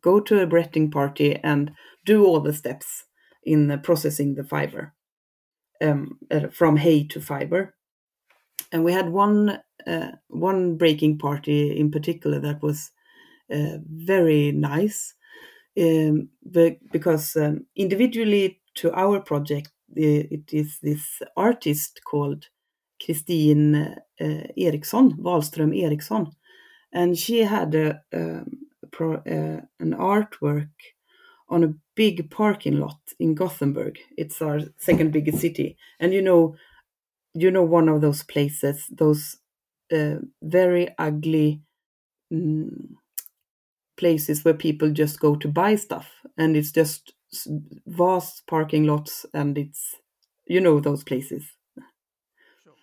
go 0.00 0.20
to 0.20 0.40
a 0.40 0.46
retting 0.46 0.90
party 0.90 1.36
and 1.36 1.72
do 2.04 2.24
all 2.24 2.40
the 2.40 2.52
steps 2.52 3.04
in 3.44 3.80
processing 3.82 4.34
the 4.34 4.44
fiber 4.44 4.94
um, 5.82 6.18
uh, 6.30 6.48
from 6.48 6.76
hay 6.76 7.04
to 7.04 7.20
fiber. 7.20 7.74
And 8.72 8.84
we 8.84 8.92
had 8.92 9.10
one 9.10 9.60
uh, 9.86 10.12
one 10.28 10.76
breaking 10.76 11.18
party 11.18 11.78
in 11.78 11.90
particular 11.90 12.40
that 12.40 12.62
was 12.62 12.90
uh, 13.52 13.78
very 13.86 14.52
nice 14.52 15.14
um, 15.78 16.28
be- 16.50 16.78
because 16.92 17.36
um, 17.36 17.66
individually 17.76 18.60
to 18.76 18.92
our 18.94 19.20
project, 19.20 19.70
it 19.94 20.52
is 20.52 20.78
this 20.82 21.20
artist 21.36 22.00
called 22.04 22.46
Christine 23.04 23.74
uh, 24.20 24.46
Eriksson, 24.56 25.12
Wahlström 25.12 25.80
Eriksson, 25.80 26.32
and 26.92 27.16
she 27.18 27.40
had 27.40 27.74
a, 27.74 28.00
um, 28.12 28.46
pro, 28.90 29.14
uh, 29.14 29.60
an 29.80 29.94
artwork 29.94 30.70
on 31.54 31.64
a 31.64 31.74
big 31.96 32.30
parking 32.30 32.80
lot 32.80 33.00
in 33.20 33.34
Gothenburg. 33.36 33.98
It's 34.18 34.42
our 34.42 34.60
second 34.78 35.12
biggest 35.12 35.40
city, 35.40 35.78
and 36.00 36.14
you 36.14 36.22
know, 36.22 36.56
you 37.34 37.50
know 37.50 37.64
one 37.64 37.88
of 37.88 38.00
those 38.02 38.24
places, 38.24 38.86
those 38.90 39.38
uh, 39.92 40.16
very 40.42 40.88
ugly. 40.98 41.62
Mm, 42.32 42.96
places 43.96 44.44
where 44.44 44.54
people 44.54 44.90
just 44.90 45.20
go 45.20 45.36
to 45.36 45.48
buy 45.48 45.74
stuff, 45.76 46.10
and 46.36 46.56
it's 46.56 46.72
just 46.72 47.14
vast 47.86 48.46
parking 48.46 48.84
lots, 48.84 49.26
and 49.34 49.56
it's 49.58 49.96
you 50.46 50.60
know 50.60 50.80
those 50.80 51.04
places. 51.04 51.44
Sure. 52.62 52.74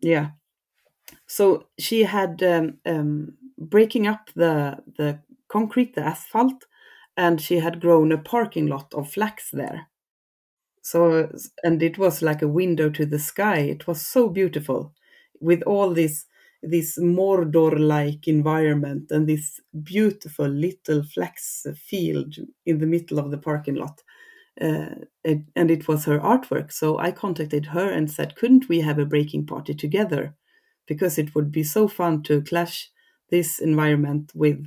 Yeah. 0.00 0.30
So 1.26 1.68
she 1.78 2.04
had 2.04 2.42
um, 2.42 2.78
um, 2.86 3.36
breaking 3.58 4.06
up 4.06 4.30
the 4.34 4.82
the 4.98 5.20
concrete, 5.48 5.94
the 5.94 6.02
asphalt, 6.02 6.66
and 7.16 7.40
she 7.40 7.58
had 7.58 7.80
grown 7.80 8.12
a 8.12 8.18
parking 8.18 8.66
lot 8.66 8.92
of 8.94 9.10
flax 9.10 9.50
there. 9.52 9.88
So, 10.82 11.30
and 11.62 11.82
it 11.82 11.98
was 11.98 12.20
like 12.22 12.42
a 12.42 12.48
window 12.48 12.90
to 12.90 13.06
the 13.06 13.18
sky. 13.18 13.58
It 13.58 13.86
was 13.86 14.02
so 14.02 14.28
beautiful 14.28 14.92
with 15.40 15.62
all 15.62 15.94
this 15.94 16.26
this 16.66 16.98
Mordor-like 16.98 18.26
environment 18.26 19.10
and 19.10 19.26
this 19.26 19.60
beautiful 19.82 20.48
little 20.48 21.02
flax 21.02 21.66
field 21.76 22.36
in 22.64 22.78
the 22.78 22.86
middle 22.86 23.18
of 23.18 23.30
the 23.30 23.38
parking 23.38 23.74
lot. 23.74 24.02
Uh, 24.58 24.94
and 25.24 25.70
it 25.70 25.88
was 25.88 26.06
her 26.06 26.18
artwork. 26.18 26.72
So 26.72 26.98
I 26.98 27.10
contacted 27.10 27.66
her 27.66 27.90
and 27.90 28.10
said, 28.10 28.36
couldn't 28.36 28.68
we 28.68 28.80
have 28.80 28.98
a 28.98 29.04
breaking 29.04 29.44
party 29.44 29.74
together? 29.74 30.34
Because 30.86 31.18
it 31.18 31.34
would 31.34 31.52
be 31.52 31.64
so 31.64 31.86
fun 31.86 32.22
to 32.24 32.40
clash 32.40 32.90
this 33.30 33.58
environment 33.58 34.32
with 34.34 34.64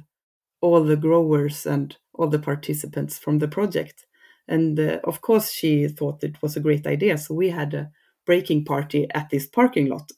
all 0.62 0.84
the 0.84 0.98
growers 0.98 1.66
and 1.66 1.98
all 2.14 2.28
the 2.28 2.40
participants 2.40 3.18
from 3.18 3.40
the 3.40 3.48
project. 3.48 4.06
And 4.48 4.80
uh, 4.80 5.00
of 5.04 5.22
course, 5.22 5.52
she 5.52 5.88
thought 5.88 6.24
it 6.24 6.42
was 6.42 6.56
a 6.56 6.62
great 6.62 6.88
idea. 6.88 7.18
So 7.18 7.34
we 7.34 7.50
had 7.50 7.74
a 7.74 7.92
breaking 8.26 8.66
party 8.66 9.08
at 9.14 9.30
this 9.30 9.48
parking 9.48 9.88
lot. 9.88 10.12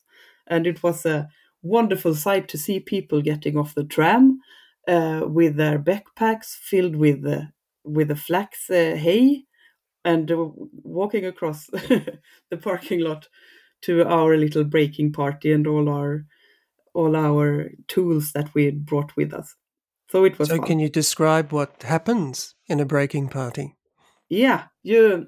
And 0.47 0.65
it 0.65 0.81
was 0.83 1.05
a 1.05 1.27
wonderful 1.61 2.15
sight 2.15 2.47
to 2.49 2.57
see 2.57 2.79
people 2.79 3.21
getting 3.21 3.57
off 3.57 3.75
the 3.75 3.83
tram 3.83 4.39
uh, 4.87 5.21
with 5.25 5.55
their 5.55 5.77
backpacks 5.79 6.55
filled 6.55 6.95
with, 6.95 7.25
uh, 7.25 7.41
with 7.83 8.07
the 8.07 8.15
flax 8.15 8.69
uh, 8.69 8.95
hay 8.95 9.43
and 10.05 10.31
uh, 10.31 10.47
walking 10.83 11.25
across 11.25 11.67
the 11.67 12.57
parking 12.61 13.01
lot 13.01 13.27
to 13.81 14.03
our 14.05 14.37
little 14.37 14.63
breaking 14.63 15.11
party 15.11 15.51
and 15.51 15.67
all 15.67 15.89
our 15.89 16.25
all 16.93 17.15
our 17.15 17.69
tools 17.87 18.31
that 18.31 18.53
we 18.53 18.71
brought 18.71 19.15
with 19.15 19.31
us. 19.33 19.55
So 20.09 20.25
it 20.25 20.39
was. 20.39 20.49
So, 20.49 20.57
fun. 20.57 20.65
can 20.65 20.79
you 20.79 20.89
describe 20.89 21.51
what 21.51 21.83
happens 21.83 22.55
in 22.67 22.79
a 22.79 22.85
breaking 22.85 23.29
party? 23.29 23.75
Yeah, 24.29 24.65
you 24.83 25.27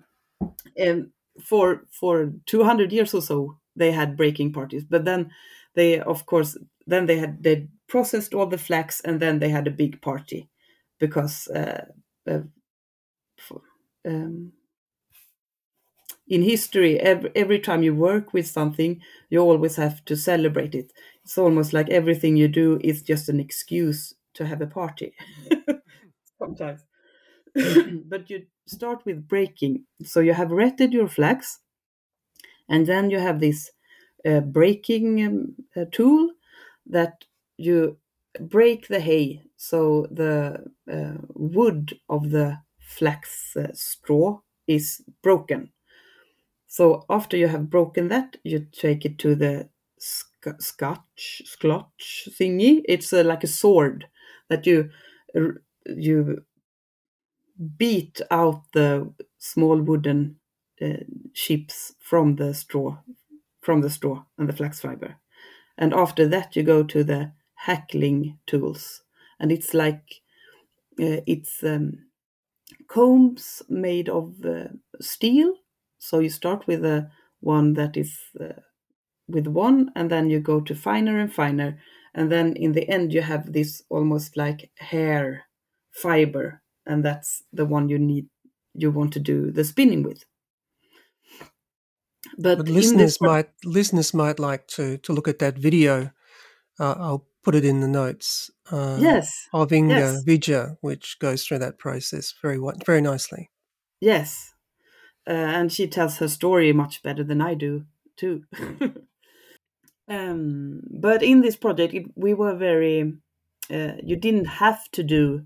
um, 0.81 1.11
for 1.43 1.85
for 1.91 2.33
two 2.45 2.63
hundred 2.63 2.91
years 2.91 3.13
or 3.13 3.21
so 3.21 3.57
they 3.75 3.91
had 3.91 4.17
breaking 4.17 4.53
parties, 4.53 4.83
but 4.83 5.05
then 5.05 5.31
they, 5.75 5.99
of 5.99 6.25
course, 6.25 6.57
then 6.87 7.05
they 7.05 7.17
had 7.17 7.43
they 7.43 7.67
processed 7.87 8.33
all 8.33 8.47
the 8.47 8.57
flax 8.57 9.01
and 9.01 9.19
then 9.19 9.39
they 9.39 9.49
had 9.49 9.67
a 9.67 9.71
big 9.71 10.01
party 10.01 10.49
because 10.99 11.47
uh, 11.49 11.85
uh, 12.29 12.41
for, 13.37 13.61
um, 14.05 14.51
in 16.27 16.41
history, 16.41 16.99
every, 16.99 17.31
every 17.35 17.59
time 17.59 17.83
you 17.83 17.93
work 17.93 18.33
with 18.33 18.47
something, 18.47 19.01
you 19.29 19.39
always 19.39 19.75
have 19.75 20.03
to 20.05 20.15
celebrate 20.15 20.75
it. 20.75 20.91
It's 21.23 21.37
almost 21.37 21.73
like 21.73 21.89
everything 21.89 22.37
you 22.37 22.47
do 22.47 22.79
is 22.83 23.01
just 23.01 23.29
an 23.29 23.39
excuse 23.39 24.13
to 24.35 24.45
have 24.45 24.61
a 24.61 24.67
party 24.67 25.13
sometimes. 26.39 26.85
but 28.05 28.29
you 28.29 28.45
start 28.67 29.05
with 29.05 29.27
breaking. 29.27 29.85
So 30.03 30.19
you 30.21 30.33
have 30.33 30.51
retted 30.51 30.93
your 30.93 31.07
flax, 31.07 31.59
and 32.69 32.85
then 32.87 33.09
you 33.09 33.19
have 33.19 33.39
this 33.39 33.71
uh, 34.25 34.39
breaking 34.39 35.23
um, 35.25 35.55
uh, 35.75 35.85
tool 35.91 36.29
that 36.85 37.25
you 37.57 37.97
break 38.39 38.87
the 38.87 38.99
hay. 38.99 39.43
So 39.57 40.07
the 40.11 40.65
uh, 40.91 41.13
wood 41.33 41.99
of 42.09 42.29
the 42.31 42.59
flax 42.79 43.55
uh, 43.55 43.67
straw 43.73 44.39
is 44.67 45.01
broken. 45.21 45.71
So 46.67 47.05
after 47.09 47.37
you 47.37 47.47
have 47.47 47.69
broken 47.69 48.07
that, 48.09 48.37
you 48.43 48.67
take 48.71 49.05
it 49.05 49.17
to 49.19 49.35
the 49.35 49.69
sc- 49.99 50.59
scotch, 50.61 51.41
scotch 51.45 52.29
thingy. 52.39 52.81
It's 52.87 53.13
uh, 53.13 53.23
like 53.23 53.43
a 53.43 53.47
sword 53.47 54.07
that 54.51 54.67
you 54.67 54.91
you 55.87 56.43
beat 57.77 58.21
out 58.31 58.63
the 58.73 59.13
small 59.37 59.79
wooden 59.81 60.37
uh, 60.81 61.03
chips 61.33 61.93
from 61.99 62.35
the 62.35 62.53
straw, 62.53 62.97
from 63.61 63.81
the 63.81 63.89
straw 63.89 64.23
and 64.37 64.49
the 64.49 64.53
flax 64.53 64.81
fiber, 64.81 65.15
and 65.77 65.93
after 65.93 66.27
that 66.27 66.55
you 66.55 66.63
go 66.63 66.83
to 66.83 67.03
the 67.03 67.31
hackling 67.55 68.39
tools, 68.47 69.03
and 69.39 69.51
it's 69.51 69.73
like 69.73 70.21
uh, 71.01 71.21
it's 71.27 71.63
um, 71.63 72.05
combs 72.87 73.63
made 73.69 74.09
of 74.09 74.35
uh, 74.45 74.69
steel. 75.01 75.55
So 75.99 76.19
you 76.19 76.29
start 76.29 76.67
with 76.67 76.85
a 76.85 77.09
one 77.41 77.73
that 77.73 77.97
is 77.97 78.19
with 79.27 79.47
one, 79.47 79.91
and 79.95 80.09
then 80.09 80.29
you 80.29 80.39
go 80.39 80.61
to 80.61 80.75
finer 80.75 81.19
and 81.19 81.33
finer, 81.33 81.79
and 82.13 82.31
then 82.31 82.55
in 82.55 82.73
the 82.73 82.87
end 82.89 83.13
you 83.13 83.21
have 83.21 83.53
this 83.53 83.83
almost 83.89 84.35
like 84.37 84.71
hair 84.77 85.45
fiber 85.91 86.61
and 86.85 87.03
that's 87.03 87.43
the 87.53 87.65
one 87.65 87.89
you 87.89 87.99
need 87.99 88.27
you 88.73 88.91
want 88.91 89.13
to 89.13 89.19
do 89.19 89.51
the 89.51 89.63
spinning 89.63 90.03
with. 90.03 90.23
But, 92.37 92.59
but 92.59 92.69
listeners 92.69 93.19
might 93.19 93.49
listeners 93.65 94.13
might 94.13 94.39
like 94.39 94.67
to 94.69 94.97
to 94.99 95.13
look 95.13 95.27
at 95.27 95.39
that 95.39 95.57
video. 95.57 96.11
Uh, 96.79 96.95
i'll 96.97 97.27
put 97.43 97.55
it 97.55 97.65
in 97.65 97.81
the 97.81 97.87
notes. 97.87 98.51
Uh, 98.71 98.97
yes 98.99 99.47
of 99.53 99.71
inga 99.73 99.95
yes. 99.95 100.23
vija 100.23 100.77
which 100.81 101.17
goes 101.19 101.43
through 101.43 101.59
that 101.59 101.77
process 101.77 102.33
very 102.41 102.59
very 102.85 103.01
nicely. 103.01 103.49
Yes. 103.99 104.53
Uh, 105.27 105.33
and 105.33 105.71
she 105.71 105.87
tells 105.87 106.17
her 106.17 106.27
story 106.27 106.73
much 106.73 107.03
better 107.03 107.23
than 107.23 107.41
i 107.41 107.53
do 107.53 107.85
too 108.17 108.43
Um, 110.11 110.81
but 110.89 111.23
in 111.23 111.39
this 111.41 111.55
project, 111.55 111.93
it, 111.93 112.05
we 112.15 112.33
were 112.33 112.55
very, 112.55 113.13
uh, 113.69 113.93
you 114.03 114.17
didn't 114.17 114.45
have 114.45 114.91
to 114.91 115.03
do, 115.03 115.45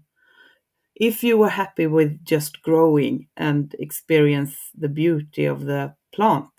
if 0.95 1.23
you 1.23 1.37
were 1.37 1.49
happy 1.49 1.85
with 1.85 2.25
just 2.25 2.63
growing 2.63 3.27
and 3.37 3.75
experience 3.77 4.55
the 4.73 4.89
beauty 4.89 5.45
of 5.45 5.65
the 5.65 5.93
plant, 6.11 6.49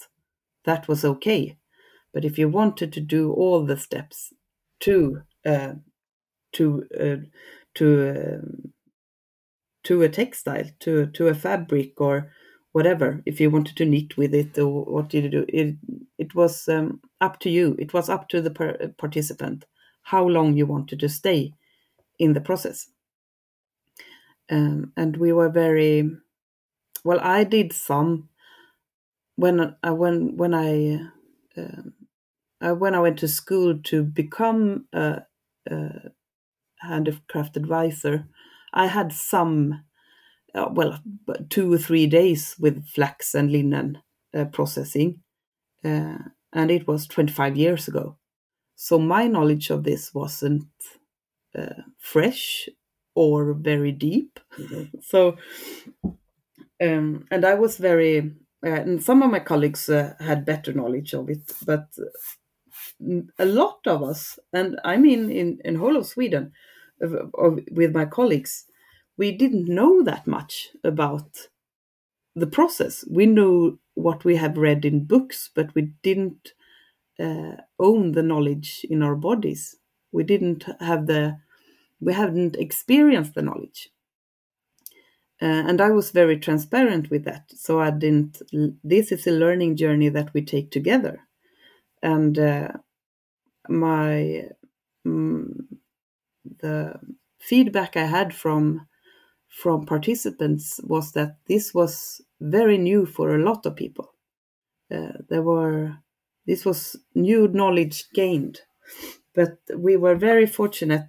that 0.64 0.86
was 0.86 1.04
okay. 1.04 1.56
But 2.14 2.24
if 2.24 2.38
you 2.38 2.48
wanted 2.48 2.92
to 2.92 3.00
do 3.00 3.32
all 3.32 3.66
the 3.66 3.76
steps 3.76 4.32
to, 4.80 5.22
uh, 5.44 5.72
to, 6.52 6.84
uh, 7.00 7.16
to, 7.74 8.10
um, 8.10 8.72
to 9.82 10.02
a 10.02 10.08
textile, 10.08 10.70
to, 10.80 11.06
to 11.06 11.26
a 11.26 11.34
fabric 11.34 12.00
or 12.00 12.30
whatever 12.76 13.22
if 13.26 13.40
you 13.40 13.50
wanted 13.50 13.76
to 13.76 13.86
knit 13.86 14.16
with 14.18 14.34
it 14.34 14.58
or 14.58 14.84
what 14.94 15.08
did 15.10 15.24
you 15.24 15.30
do 15.30 15.46
it 15.48 15.76
it 16.18 16.34
was 16.34 16.68
um, 16.68 17.00
up 17.20 17.40
to 17.40 17.50
you. 17.50 17.76
It 17.78 17.94
was 17.94 18.08
up 18.08 18.28
to 18.30 18.40
the 18.42 18.50
per- 18.50 18.88
participant 18.98 19.66
how 20.02 20.24
long 20.26 20.56
you 20.56 20.66
wanted 20.66 21.00
to 21.00 21.08
stay 21.10 21.54
in 22.18 22.32
the 22.34 22.40
process. 22.40 22.88
Um, 24.50 24.92
and 24.96 25.16
we 25.16 25.32
were 25.32 25.48
very 25.50 26.10
well 27.04 27.20
i 27.22 27.44
did 27.44 27.72
some 27.72 28.28
when 29.36 29.60
i 29.60 29.74
uh, 29.88 29.94
when 29.94 30.36
when 30.36 30.54
i 30.54 30.98
uh, 31.58 31.82
uh, 32.60 32.74
when 32.74 32.94
i 32.94 33.00
went 33.00 33.18
to 33.18 33.28
school 33.28 33.78
to 33.84 34.02
become 34.02 34.86
a, 34.92 35.22
a 35.70 35.90
handicraft 36.80 37.56
advisor 37.56 38.26
i 38.74 38.86
had 38.86 39.12
some 39.12 39.84
uh, 40.56 40.68
well, 40.72 40.98
two 41.50 41.72
or 41.72 41.78
three 41.78 42.06
days 42.06 42.56
with 42.58 42.88
flax 42.88 43.34
and 43.34 43.52
linen 43.52 43.98
uh, 44.34 44.46
processing, 44.46 45.20
uh, 45.84 46.18
and 46.52 46.70
it 46.70 46.88
was 46.88 47.06
25 47.06 47.56
years 47.56 47.88
ago. 47.88 48.16
So 48.74 48.98
my 48.98 49.26
knowledge 49.26 49.70
of 49.70 49.84
this 49.84 50.12
wasn't 50.14 50.66
uh, 51.56 51.82
fresh 51.98 52.68
or 53.14 53.54
very 53.54 53.92
deep. 53.92 54.40
Mm-hmm. 54.58 54.98
so, 55.02 55.36
um, 56.82 57.26
and 57.30 57.44
I 57.44 57.54
was 57.54 57.78
very, 57.78 58.32
uh, 58.64 58.70
and 58.70 59.02
some 59.02 59.22
of 59.22 59.30
my 59.30 59.40
colleagues 59.40 59.88
uh, 59.88 60.14
had 60.20 60.44
better 60.44 60.72
knowledge 60.72 61.14
of 61.14 61.28
it, 61.30 61.52
but 61.64 61.88
a 63.38 63.44
lot 63.44 63.78
of 63.86 64.02
us, 64.02 64.38
and 64.52 64.80
I 64.84 64.96
mean 64.96 65.30
in 65.30 65.58
in 65.64 65.74
whole 65.74 65.96
of 65.96 66.06
Sweden, 66.06 66.52
of, 67.00 67.14
of, 67.34 67.60
with 67.70 67.94
my 67.94 68.06
colleagues, 68.06 68.64
we 69.16 69.32
didn't 69.32 69.68
know 69.68 70.02
that 70.02 70.26
much 70.26 70.70
about 70.84 71.48
the 72.34 72.46
process. 72.46 73.04
We 73.10 73.26
knew 73.26 73.78
what 73.94 74.24
we 74.24 74.36
have 74.36 74.58
read 74.58 74.84
in 74.84 75.04
books, 75.04 75.50
but 75.54 75.74
we 75.74 75.92
didn't 76.02 76.52
uh, 77.18 77.56
own 77.78 78.12
the 78.12 78.22
knowledge 78.22 78.84
in 78.90 79.02
our 79.02 79.16
bodies. 79.16 79.76
We 80.12 80.22
didn't 80.22 80.66
have 80.80 81.06
the, 81.06 81.38
we 82.00 82.12
hadn't 82.12 82.56
experienced 82.56 83.34
the 83.34 83.42
knowledge. 83.42 83.90
Uh, 85.40 85.64
and 85.68 85.80
I 85.80 85.90
was 85.90 86.10
very 86.10 86.38
transparent 86.38 87.10
with 87.10 87.24
that. 87.24 87.50
So 87.54 87.80
I 87.80 87.90
didn't, 87.90 88.40
this 88.84 89.12
is 89.12 89.26
a 89.26 89.32
learning 89.32 89.76
journey 89.76 90.08
that 90.10 90.32
we 90.32 90.42
take 90.42 90.70
together. 90.70 91.20
And 92.02 92.38
uh, 92.38 92.68
my, 93.68 94.48
mm, 95.06 95.58
the 96.60 96.94
feedback 97.38 97.96
I 97.96 98.04
had 98.04 98.34
from 98.34 98.86
from 99.56 99.86
participants 99.86 100.78
was 100.84 101.12
that 101.12 101.38
this 101.48 101.72
was 101.72 102.20
very 102.40 102.76
new 102.76 103.06
for 103.06 103.34
a 103.34 103.42
lot 103.42 103.64
of 103.64 103.74
people. 103.74 104.12
Uh, 104.94 105.12
there 105.30 105.42
were 105.42 105.96
this 106.46 106.66
was 106.66 106.94
new 107.14 107.48
knowledge 107.48 108.04
gained, 108.12 108.60
but 109.34 109.56
we 109.74 109.96
were 109.96 110.14
very 110.14 110.46
fortunate 110.46 111.08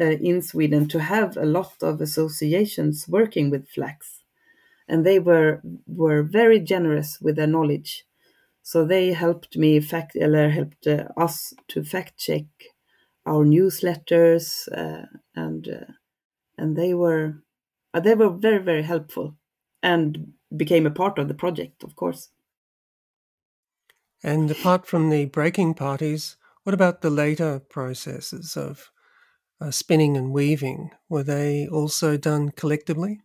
uh, 0.00 0.04
in 0.04 0.42
Sweden 0.42 0.86
to 0.88 1.00
have 1.00 1.38
a 1.38 1.46
lot 1.46 1.72
of 1.82 2.02
associations 2.02 3.06
working 3.08 3.50
with 3.50 3.70
flax, 3.70 4.22
and 4.86 5.06
they 5.06 5.18
were 5.18 5.62
were 5.86 6.22
very 6.22 6.60
generous 6.60 7.18
with 7.22 7.36
their 7.36 7.46
knowledge. 7.46 8.04
So 8.62 8.84
they 8.84 9.14
helped 9.14 9.56
me 9.56 9.80
fact, 9.80 10.16
or 10.16 10.50
helped 10.50 10.86
uh, 10.86 11.04
us 11.16 11.54
to 11.68 11.82
fact 11.82 12.18
check 12.18 12.44
our 13.24 13.44
newsletters, 13.44 14.68
uh, 14.76 15.06
and 15.34 15.66
uh, 15.66 15.92
and 16.58 16.76
they 16.76 16.92
were 16.92 17.42
they 18.00 18.14
were 18.14 18.30
very 18.30 18.62
very 18.62 18.82
helpful, 18.82 19.36
and 19.82 20.32
became 20.56 20.86
a 20.86 20.90
part 20.90 21.18
of 21.18 21.28
the 21.28 21.34
project, 21.34 21.82
of 21.82 21.96
course. 21.96 22.30
And 24.22 24.50
apart 24.50 24.86
from 24.86 25.10
the 25.10 25.26
breaking 25.26 25.74
parties, 25.74 26.36
what 26.64 26.74
about 26.74 27.00
the 27.00 27.10
later 27.10 27.60
processes 27.60 28.56
of 28.56 28.90
uh, 29.60 29.70
spinning 29.70 30.16
and 30.16 30.32
weaving? 30.32 30.90
Were 31.08 31.22
they 31.22 31.68
also 31.68 32.16
done 32.16 32.50
collectively? 32.50 33.20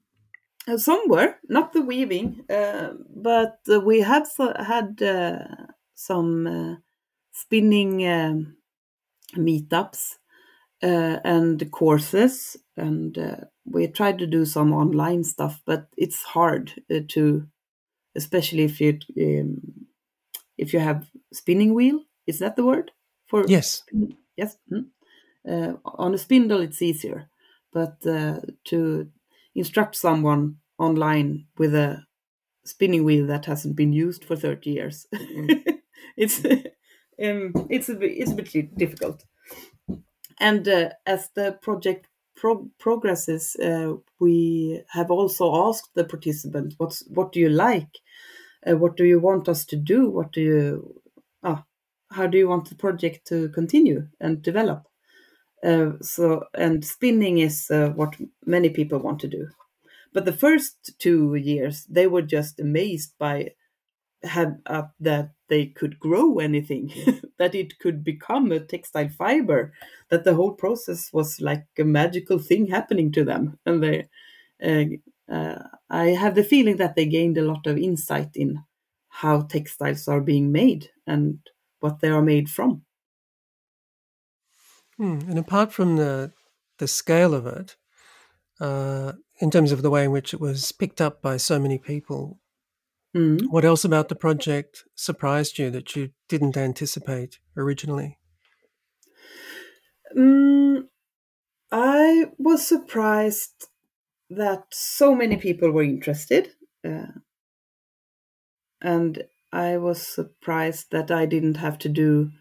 Uh, 0.68 0.78
some 0.78 1.02
were, 1.08 1.36
not 1.50 1.74
the 1.74 1.82
weaving, 1.82 2.46
uh, 2.50 2.92
but 3.16 3.58
we 3.84 4.02
have 4.02 4.30
had 4.38 5.02
uh, 5.02 5.40
some 5.96 6.46
uh, 6.46 6.76
spinning 7.32 8.08
um, 8.08 8.58
meetups 9.36 10.18
uh, 10.84 11.20
and 11.24 11.72
courses, 11.72 12.58
and 12.78 13.18
we 13.72 13.88
tried 13.88 14.20
to 14.20 14.28
do 14.28 14.46
some 14.46 14.74
online 14.74 15.24
stuff, 15.24 15.62
but 15.66 15.88
it's 15.98 16.24
hard 16.24 16.74
to, 17.10 17.48
especially 18.16 18.64
if 18.64 18.82
you 18.82 19.00
um, 19.20 19.88
if 20.58 20.74
you 20.74 20.80
have 20.80 21.08
spinning 21.34 21.74
wheel. 21.74 22.02
Is 22.28 22.40
that 22.40 22.56
the 22.56 22.66
word 22.66 22.92
for 23.28 23.46
yes? 23.48 23.84
Yes. 24.38 24.58
Mm. 24.72 24.88
Uh, 25.48 25.74
on 25.86 26.14
a 26.14 26.18
spindle, 26.18 26.62
it's 26.62 26.82
easier, 26.82 27.30
but 27.74 28.06
uh, 28.06 28.40
to 28.66 29.10
instruct 29.56 29.96
someone 29.96 30.58
online 30.78 31.48
with 31.58 31.74
a 31.74 32.06
spinning 32.64 33.04
wheel 33.04 33.26
that 33.26 33.46
hasn't 33.46 33.76
been 33.76 33.92
used 33.92 34.24
for 34.24 34.36
30 34.36 34.70
years, 34.70 35.08
it's 36.16 36.46
um, 36.46 37.54
it's 37.70 37.90
a 37.90 37.96
bit, 37.96 38.12
it's 38.12 38.32
a 38.32 38.36
bit 38.36 38.78
difficult. 38.78 39.26
And 40.40 40.68
uh, 40.68 40.90
as 41.06 41.30
the 41.36 41.58
project 41.62 42.08
pro- 42.42 42.70
progresses, 42.80 43.56
uh, 43.58 43.94
we 44.20 44.84
have 44.90 45.12
also 45.12 45.46
asked 45.70 45.92
the 45.96 46.04
participants, 46.04 46.76
"What's 46.80 47.04
what 47.18 47.32
do 47.34 47.40
you 47.40 47.50
like? 47.50 47.94
Uh, 48.68 48.78
what 48.78 48.98
do 48.98 49.06
you 49.06 49.20
want 49.20 49.48
us 49.50 49.66
to 49.68 49.78
do? 49.78 50.10
What 50.10 50.34
do 50.34 50.42
you? 50.42 51.02
Ah, 51.44 51.64
how 52.12 52.28
do 52.28 52.38
you 52.38 52.50
want 52.50 52.70
the 52.70 52.76
project 52.76 53.28
to 53.28 53.50
continue 53.50 54.08
and 54.20 54.42
develop?" 54.42 54.88
Uh, 55.64 55.92
so, 56.02 56.46
and 56.56 56.86
spinning 56.86 57.38
is 57.40 57.70
uh, 57.72 57.90
what 57.96 58.16
many 58.46 58.70
people 58.70 59.00
want 59.00 59.20
to 59.22 59.28
do. 59.28 59.48
But 60.14 60.26
the 60.26 60.34
first 60.46 60.92
two 61.00 61.36
years, 61.36 61.86
they 61.86 62.08
were 62.08 62.24
just 62.38 62.60
amazed 62.60 63.14
by 63.20 63.52
have 64.24 64.58
uh, 64.66 64.84
that 65.00 65.32
they 65.48 65.68
could 65.68 66.00
grow 66.00 66.40
anything, 66.40 66.92
that 67.40 67.56
it 67.56 67.80
could 67.80 68.04
become 68.04 68.52
a 68.52 68.60
textile 68.60 69.10
fiber, 69.10 69.74
that 70.10 70.24
the 70.24 70.36
whole 70.36 70.54
process 70.54 71.12
was 71.12 71.42
like 71.42 71.66
a 71.78 71.84
magical 71.84 72.40
thing 72.40 72.68
happening 72.68 73.12
to 73.14 73.24
them, 73.24 73.60
and 73.66 73.84
they. 73.84 74.08
Uh, 74.64 74.86
uh, 75.32 75.64
I 75.90 76.08
have 76.08 76.36
the 76.36 76.44
feeling 76.44 76.76
that 76.78 76.96
they 76.96 77.06
gained 77.06 77.38
a 77.38 77.42
lot 77.44 77.66
of 77.66 77.78
insight 77.78 78.32
in 78.36 78.64
how 79.08 79.44
textiles 79.44 80.08
are 80.08 80.20
being 80.20 80.52
made 80.52 80.90
and 81.08 81.40
what 81.80 82.02
they 82.02 82.10
are 82.10 82.22
made 82.22 82.50
from. 82.50 82.84
Hmm. 84.98 85.20
And 85.30 85.40
apart 85.40 85.72
from 85.72 85.96
the 85.96 86.34
the 86.80 86.88
scale 86.88 87.34
of 87.34 87.46
it, 87.46 87.78
uh, 88.60 89.14
in 89.40 89.52
terms 89.52 89.72
of 89.72 89.82
the 89.82 89.90
way 89.90 90.04
in 90.04 90.12
which 90.12 90.34
it 90.34 90.42
was 90.42 90.72
picked 90.72 91.00
up 91.00 91.22
by 91.22 91.38
so 91.38 91.60
many 91.60 91.78
people, 91.78 92.40
mm. 93.16 93.42
what 93.50 93.66
else 93.66 93.84
about 93.84 94.10
the 94.10 94.16
project 94.16 94.84
surprised 94.96 95.58
you 95.58 95.70
that 95.72 95.96
you 95.96 96.12
didn't 96.30 96.58
anticipate 96.58 97.40
originally? 97.58 98.18
Mm, 100.18 100.88
I 101.72 102.26
was 102.38 102.68
surprised 102.68 103.68
that 104.30 104.64
so 104.72 105.16
many 105.16 105.38
people 105.38 105.72
were 105.72 105.84
interested. 105.84 106.50
Uh, 106.86 107.20
and 108.82 109.24
I 109.52 109.78
was 109.78 110.02
surprised 110.02 110.88
that 110.92 111.12
I 111.12 111.26
didn't 111.26 111.58
have 111.58 111.78
to 111.80 111.90
do 111.90 112.32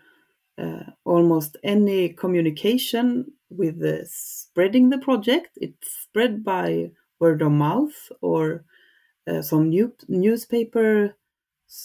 uh, 0.59 0.85
almost 1.04 1.56
any 1.62 2.11
communication 2.11 3.33
with 3.50 3.80
the 3.80 4.06
spreading 4.09 4.90
the 4.90 4.98
project. 4.98 5.50
It's 5.56 5.90
spread 5.90 6.44
by 6.44 6.92
word 7.18 7.42
of 7.42 7.52
mouth 7.52 8.11
or 8.22 8.64
some 9.43 9.69
new 9.69 9.93
newspaper 10.09 11.16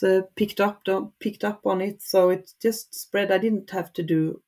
uh, 0.04 0.22
picked 0.36 0.60
up 0.60 0.84
picked 1.20 1.44
up 1.44 1.62
on 1.66 1.82
it. 1.82 2.02
So 2.02 2.30
it 2.30 2.52
just 2.62 2.94
spread. 2.94 3.32
I 3.32 3.38
didn't 3.38 3.70
have 3.72 3.94
to 3.94 4.04
do 4.04 4.42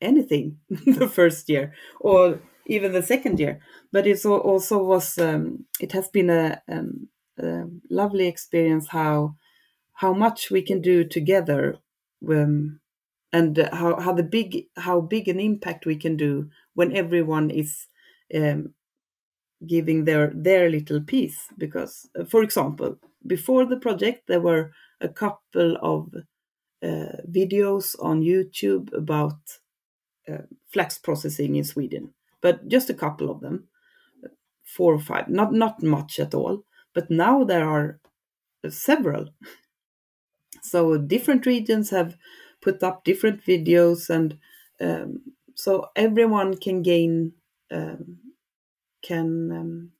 anything 0.00 0.58
the 0.68 1.08
first 1.08 1.48
year 1.48 1.74
or 2.00 2.40
even 2.66 2.92
the 2.92 3.02
second 3.02 3.40
year. 3.40 3.60
But 3.92 4.06
it 4.06 4.24
also 4.24 4.82
was 4.82 5.18
um, 5.18 5.66
it 5.80 5.92
has 5.92 6.08
been 6.08 6.30
a, 6.30 6.62
um, 6.68 7.08
a, 7.38 7.64
lovely 7.90 8.26
experience 8.26 8.88
how 8.88 9.36
how 9.94 10.12
much 10.12 10.50
we 10.50 10.62
can 10.62 10.80
do 10.80 11.04
together. 11.04 11.78
Um, 12.28 12.80
and 13.32 13.68
how, 13.72 14.00
how 14.00 14.12
the 14.12 14.22
big 14.22 14.66
how 14.76 15.00
big 15.00 15.28
an 15.28 15.40
impact 15.40 15.84
we 15.84 15.96
can 15.96 16.16
do 16.16 16.48
when 16.74 16.96
everyone 16.96 17.50
is 17.50 17.86
um, 18.34 18.72
giving 19.66 20.04
their 20.04 20.32
their 20.34 20.68
little 20.68 21.00
piece 21.00 21.48
because 21.56 22.08
uh, 22.18 22.24
for 22.24 22.42
example 22.42 22.98
before 23.26 23.64
the 23.64 23.76
project 23.76 24.26
there 24.26 24.40
were 24.40 24.72
a 25.00 25.08
couple 25.08 25.76
of 25.82 26.14
uh, 26.82 27.16
videos 27.30 27.94
on 28.00 28.22
youtube 28.22 28.92
about 28.92 29.38
uh, 30.28 30.42
flax 30.68 30.98
processing 30.98 31.56
in 31.56 31.64
sweden 31.64 32.12
but 32.42 32.66
just 32.68 32.90
a 32.90 32.94
couple 32.94 33.30
of 33.30 33.40
them 33.40 33.68
four 34.62 34.94
or 34.94 35.00
five 35.00 35.28
not 35.28 35.52
not 35.52 35.82
much 35.82 36.18
at 36.18 36.34
all 36.34 36.64
but 36.92 37.10
now 37.10 37.44
there 37.44 37.68
are 37.68 38.00
several. 38.70 39.28
So 40.62 40.98
different 40.98 41.46
regions 41.46 41.90
have 41.90 42.16
put 42.60 42.82
up 42.82 43.04
different 43.04 43.44
videos 43.44 44.10
and 44.10 44.36
um, 44.80 45.20
so 45.54 45.90
everyone 45.94 46.56
can 46.56 46.82
gain 46.82 47.34
um, 47.70 48.18
can 49.06 49.52
um, 49.52 49.90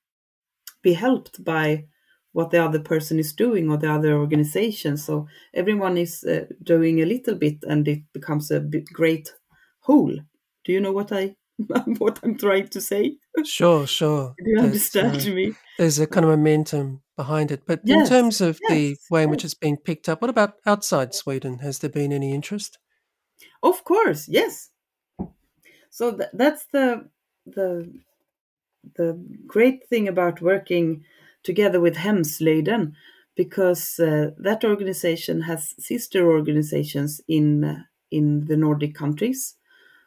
be 0.82 0.94
helped 0.94 1.44
by 1.44 1.84
what 2.32 2.50
the 2.50 2.62
other 2.62 2.80
person 2.80 3.18
is 3.18 3.32
doing 3.32 3.70
or 3.70 3.78
the 3.78 3.90
other 3.90 4.12
organization. 4.12 4.96
So 4.98 5.26
everyone 5.54 5.96
is 5.96 6.22
uh, 6.22 6.44
doing 6.62 7.00
a 7.00 7.06
little 7.06 7.34
bit 7.34 7.58
and 7.62 7.88
it 7.88 8.02
becomes 8.12 8.50
a 8.50 8.60
great 8.92 9.32
whole. 9.80 10.14
Do 10.64 10.72
you 10.72 10.80
know 10.80 10.92
what 10.92 11.12
i 11.12 11.34
what 11.98 12.20
i'm 12.22 12.36
trying 12.36 12.68
to 12.68 12.80
say? 12.80 13.16
Sure 13.44 13.86
sure. 13.86 14.34
Do 14.44 14.50
you 14.50 14.60
understand 14.60 15.16
uh, 15.16 15.30
me? 15.30 15.54
there's 15.78 15.98
a 15.98 16.06
kind 16.06 16.24
of 16.24 16.30
momentum 16.30 17.00
behind 17.16 17.50
it. 17.50 17.62
But 17.66 17.80
yes, 17.84 18.10
in 18.10 18.14
terms 18.14 18.40
of 18.42 18.58
yes, 18.62 18.70
the 18.70 18.96
way 19.10 19.22
in 19.22 19.28
yes. 19.28 19.32
which 19.32 19.44
it's 19.46 19.54
being 19.54 19.78
picked 19.78 20.08
up 20.08 20.20
what 20.20 20.28
about 20.28 20.54
outside 20.66 21.14
sweden? 21.14 21.60
Has 21.60 21.78
there 21.78 21.88
been 21.90 22.12
any 22.12 22.34
interest? 22.34 22.78
Of 23.62 23.82
course, 23.84 24.28
yes. 24.28 24.70
So 25.88 26.12
th- 26.12 26.30
that's 26.34 26.66
the 26.72 27.08
the 27.46 27.90
the 28.94 29.18
great 29.46 29.88
thing 29.88 30.08
about 30.08 30.40
working 30.40 31.04
together 31.42 31.80
with 31.80 31.96
Hemslöjden, 31.96 32.92
because 33.34 33.98
uh, 33.98 34.30
that 34.38 34.64
organization 34.64 35.42
has 35.42 35.74
sister 35.78 36.30
organizations 36.30 37.20
in 37.28 37.64
uh, 37.64 37.82
in 38.10 38.46
the 38.46 38.56
Nordic 38.56 38.94
countries. 38.94 39.56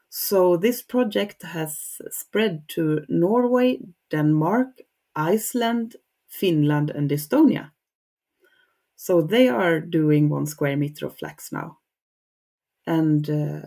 So 0.09 0.57
this 0.57 0.81
project 0.81 1.43
has 1.43 2.01
spread 2.09 2.63
to 2.69 3.05
Norway, 3.09 3.79
Denmark, 4.09 4.81
Iceland, 5.15 5.95
Finland, 6.27 6.89
and 6.89 7.11
Estonia. 7.11 7.71
So 8.95 9.21
they 9.21 9.47
are 9.49 9.79
doing 9.79 10.29
one 10.29 10.45
square 10.45 10.77
meter 10.77 11.05
of 11.05 11.17
flax 11.17 11.51
now 11.51 11.79
and 12.89 13.29
uh, 13.29 13.61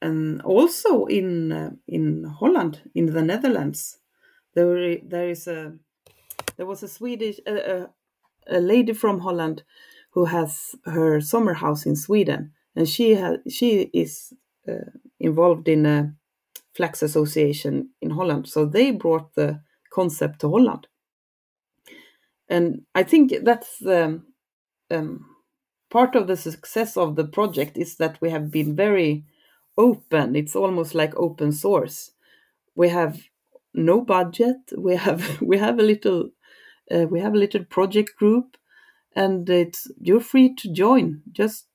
and 0.00 0.40
also 0.42 1.06
in 1.06 1.52
uh, 1.52 1.70
in 1.88 2.24
Holland, 2.24 2.90
in 2.94 3.06
the 3.06 3.22
Netherlands, 3.22 3.98
there 4.54 4.96
there 5.02 5.28
is 5.28 5.46
a 5.46 5.74
there 6.56 6.66
was 6.66 6.82
a 6.82 6.88
Swedish 6.88 7.40
a, 7.46 7.88
a 8.48 8.60
lady 8.60 8.92
from 8.92 9.20
Holland 9.20 9.62
who 10.12 10.26
has 10.26 10.74
her 10.84 11.20
summer 11.20 11.54
house 11.54 11.86
in 11.86 11.96
Sweden, 11.96 12.52
and 12.76 12.88
she 12.88 13.14
has 13.14 13.38
she 13.48 13.90
is 13.92 14.32
uh, 14.68 14.90
involved 15.20 15.68
in 15.68 15.86
a 15.86 16.14
Flax 16.74 17.02
Association 17.02 17.90
in 18.00 18.10
Holland. 18.10 18.48
So 18.48 18.66
they 18.66 18.90
brought 18.90 19.34
the 19.34 19.60
concept 19.90 20.40
to 20.40 20.50
Holland. 20.50 20.86
And 22.48 22.82
I 22.94 23.02
think 23.02 23.32
that's 23.42 23.78
the 23.78 24.22
um, 24.90 25.26
part 25.90 26.14
of 26.14 26.26
the 26.26 26.36
success 26.36 26.96
of 26.96 27.16
the 27.16 27.24
project 27.24 27.76
is 27.76 27.96
that 27.96 28.20
we 28.20 28.30
have 28.30 28.50
been 28.50 28.76
very 28.76 29.24
open. 29.78 30.36
It's 30.36 30.56
almost 30.56 30.94
like 30.94 31.14
open 31.16 31.52
source. 31.52 32.10
We 32.74 32.88
have 32.90 33.20
no 33.74 34.00
budget. 34.00 34.56
We 34.76 34.96
have 34.96 35.40
we 35.50 35.58
have 35.58 35.78
a 35.78 35.82
little 35.82 36.30
uh, 36.90 37.06
we 37.10 37.20
have 37.20 37.34
a 37.34 37.38
little 37.38 37.64
project 37.64 38.16
group, 38.16 38.56
and 39.14 39.48
it's 39.48 39.90
you're 40.00 40.20
free 40.20 40.54
to 40.56 40.72
join. 40.72 41.22
Just 41.32 41.66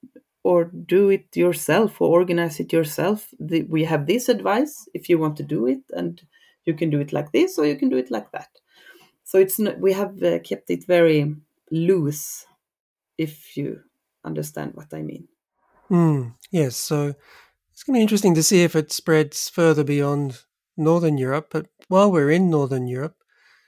or 0.41 0.71
do 0.85 1.09
it 1.09 1.35
yourself 1.35 1.99
or 2.01 2.09
organize 2.09 2.59
it 2.59 2.71
yourself. 2.71 3.27
The, 3.39 3.63
we 3.63 3.83
have 3.83 4.07
this 4.07 4.29
advice 4.29 4.87
if 4.93 5.09
you 5.09 5.19
want 5.19 5.35
to 5.37 5.43
do 5.43 5.67
it, 5.67 5.81
and 5.91 6.21
you 6.65 6.73
can 6.73 6.89
do 6.89 6.99
it 6.99 7.11
like 7.11 7.31
this 7.31 7.57
or 7.57 7.65
you 7.65 7.75
can 7.75 7.89
do 7.89 7.97
it 7.97 8.11
like 8.11 8.31
that. 8.31 8.49
So 9.23 9.37
it's 9.37 9.59
not, 9.59 9.79
we 9.79 9.93
have 9.93 10.21
uh, 10.23 10.39
kept 10.39 10.69
it 10.69 10.85
very 10.85 11.35
loose, 11.71 12.45
if 13.17 13.55
you 13.57 13.81
understand 14.23 14.73
what 14.73 14.93
I 14.93 15.01
mean. 15.01 15.27
Mm, 15.89 16.35
yes, 16.51 16.75
so 16.75 17.15
it's 17.71 17.83
going 17.83 17.95
to 17.95 17.99
be 17.99 18.01
interesting 18.01 18.35
to 18.35 18.43
see 18.43 18.63
if 18.63 18.75
it 18.75 18.91
spreads 18.91 19.49
further 19.49 19.83
beyond 19.83 20.43
Northern 20.79 21.17
Europe. 21.17 21.49
But 21.51 21.67
while 21.87 22.11
we're 22.11 22.31
in 22.31 22.49
Northern 22.49 22.87
Europe, 22.87 23.17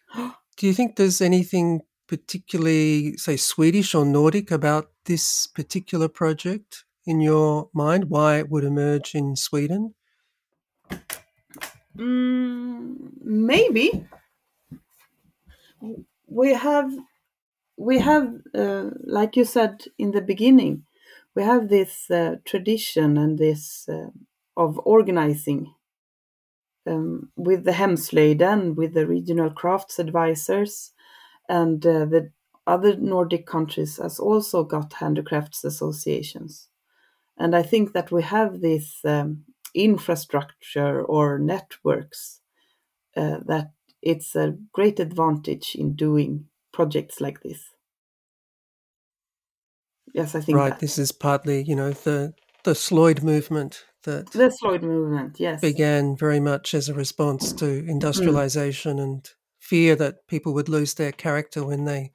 do 0.16 0.68
you 0.68 0.74
think 0.74 0.96
there's 0.96 1.22
anything 1.22 1.82
particularly, 2.08 3.18
say, 3.18 3.38
Swedish 3.38 3.94
or 3.96 4.06
Nordic 4.06 4.52
about 4.52 4.92
this 5.06 5.48
particular 5.48 6.08
project 6.08 6.86
in 7.06 7.22
your 7.22 7.70
mind? 7.74 8.10
Why 8.10 8.40
it 8.40 8.50
would 8.50 8.64
emerge 8.64 9.16
in 9.16 9.36
Sweden? 9.36 9.94
Mm, 11.98 13.12
maybe 13.22 14.08
we 16.28 16.54
have 16.54 16.92
we 17.78 18.00
have 18.00 18.34
uh, 18.54 18.92
like 19.04 19.36
you 19.36 19.46
said 19.46 19.84
in 19.98 20.12
the 20.12 20.22
beginning 20.22 20.86
we 21.36 21.44
have 21.44 21.70
this 21.70 22.10
uh, 22.12 22.36
tradition 22.46 23.18
and 23.18 23.38
this 23.38 23.88
uh, 23.90 24.10
of 24.56 24.80
organizing 24.86 25.74
um, 26.88 27.32
with 27.36 27.64
the 27.64 27.72
Hemslöjden, 27.72 28.76
with 28.76 28.94
the 28.94 29.08
regional 29.08 29.50
crafts 29.50 30.00
advisors, 30.00 30.92
and 31.50 31.86
uh, 31.86 32.06
the 32.06 32.32
other 32.68 32.96
Nordic 32.96 33.46
countries 33.46 33.98
has 33.98 34.20
also 34.20 34.64
got 34.64 34.94
handicrafts 34.94 35.64
associations. 35.64 36.70
And 37.38 37.56
I 37.56 37.64
think 37.64 37.94
that 37.94 38.12
we 38.12 38.24
have 38.24 38.62
this 38.62 39.00
um, 39.04 39.46
infrastructure 39.74 41.02
or 41.02 41.40
networks 41.40 42.42
uh, 43.16 43.38
that 43.46 43.72
it's 44.02 44.36
a 44.36 44.56
great 44.74 45.00
advantage 45.00 45.76
in 45.76 45.96
doing 45.96 46.46
projects 46.72 47.20
like 47.20 47.42
this. 47.42 47.62
Yes, 50.14 50.36
I 50.36 50.42
think 50.42 50.58
right. 50.58 50.70
that. 50.70 50.80
This 50.80 50.98
is 50.98 51.12
partly, 51.12 51.64
you 51.64 51.76
know, 51.76 51.92
the 51.92 52.34
the 52.64 52.74
Slöjd 52.74 53.24
movement 53.24 53.86
that 54.04 54.32
the 54.32 54.50
Slöjd 54.50 54.82
movement, 54.84 55.40
yes, 55.40 55.62
began 55.62 56.16
very 56.16 56.40
much 56.40 56.74
as 56.74 56.90
a 56.90 56.94
response 56.94 57.54
to 57.54 57.66
Mm. 57.66 57.90
industrialization 57.90 59.00
and 59.00 59.30
fear 59.60 59.96
that 59.96 60.28
people 60.28 60.54
would 60.54 60.70
lose 60.70 60.94
their 60.96 61.12
character 61.12 61.64
when 61.66 61.86
they 61.86 62.12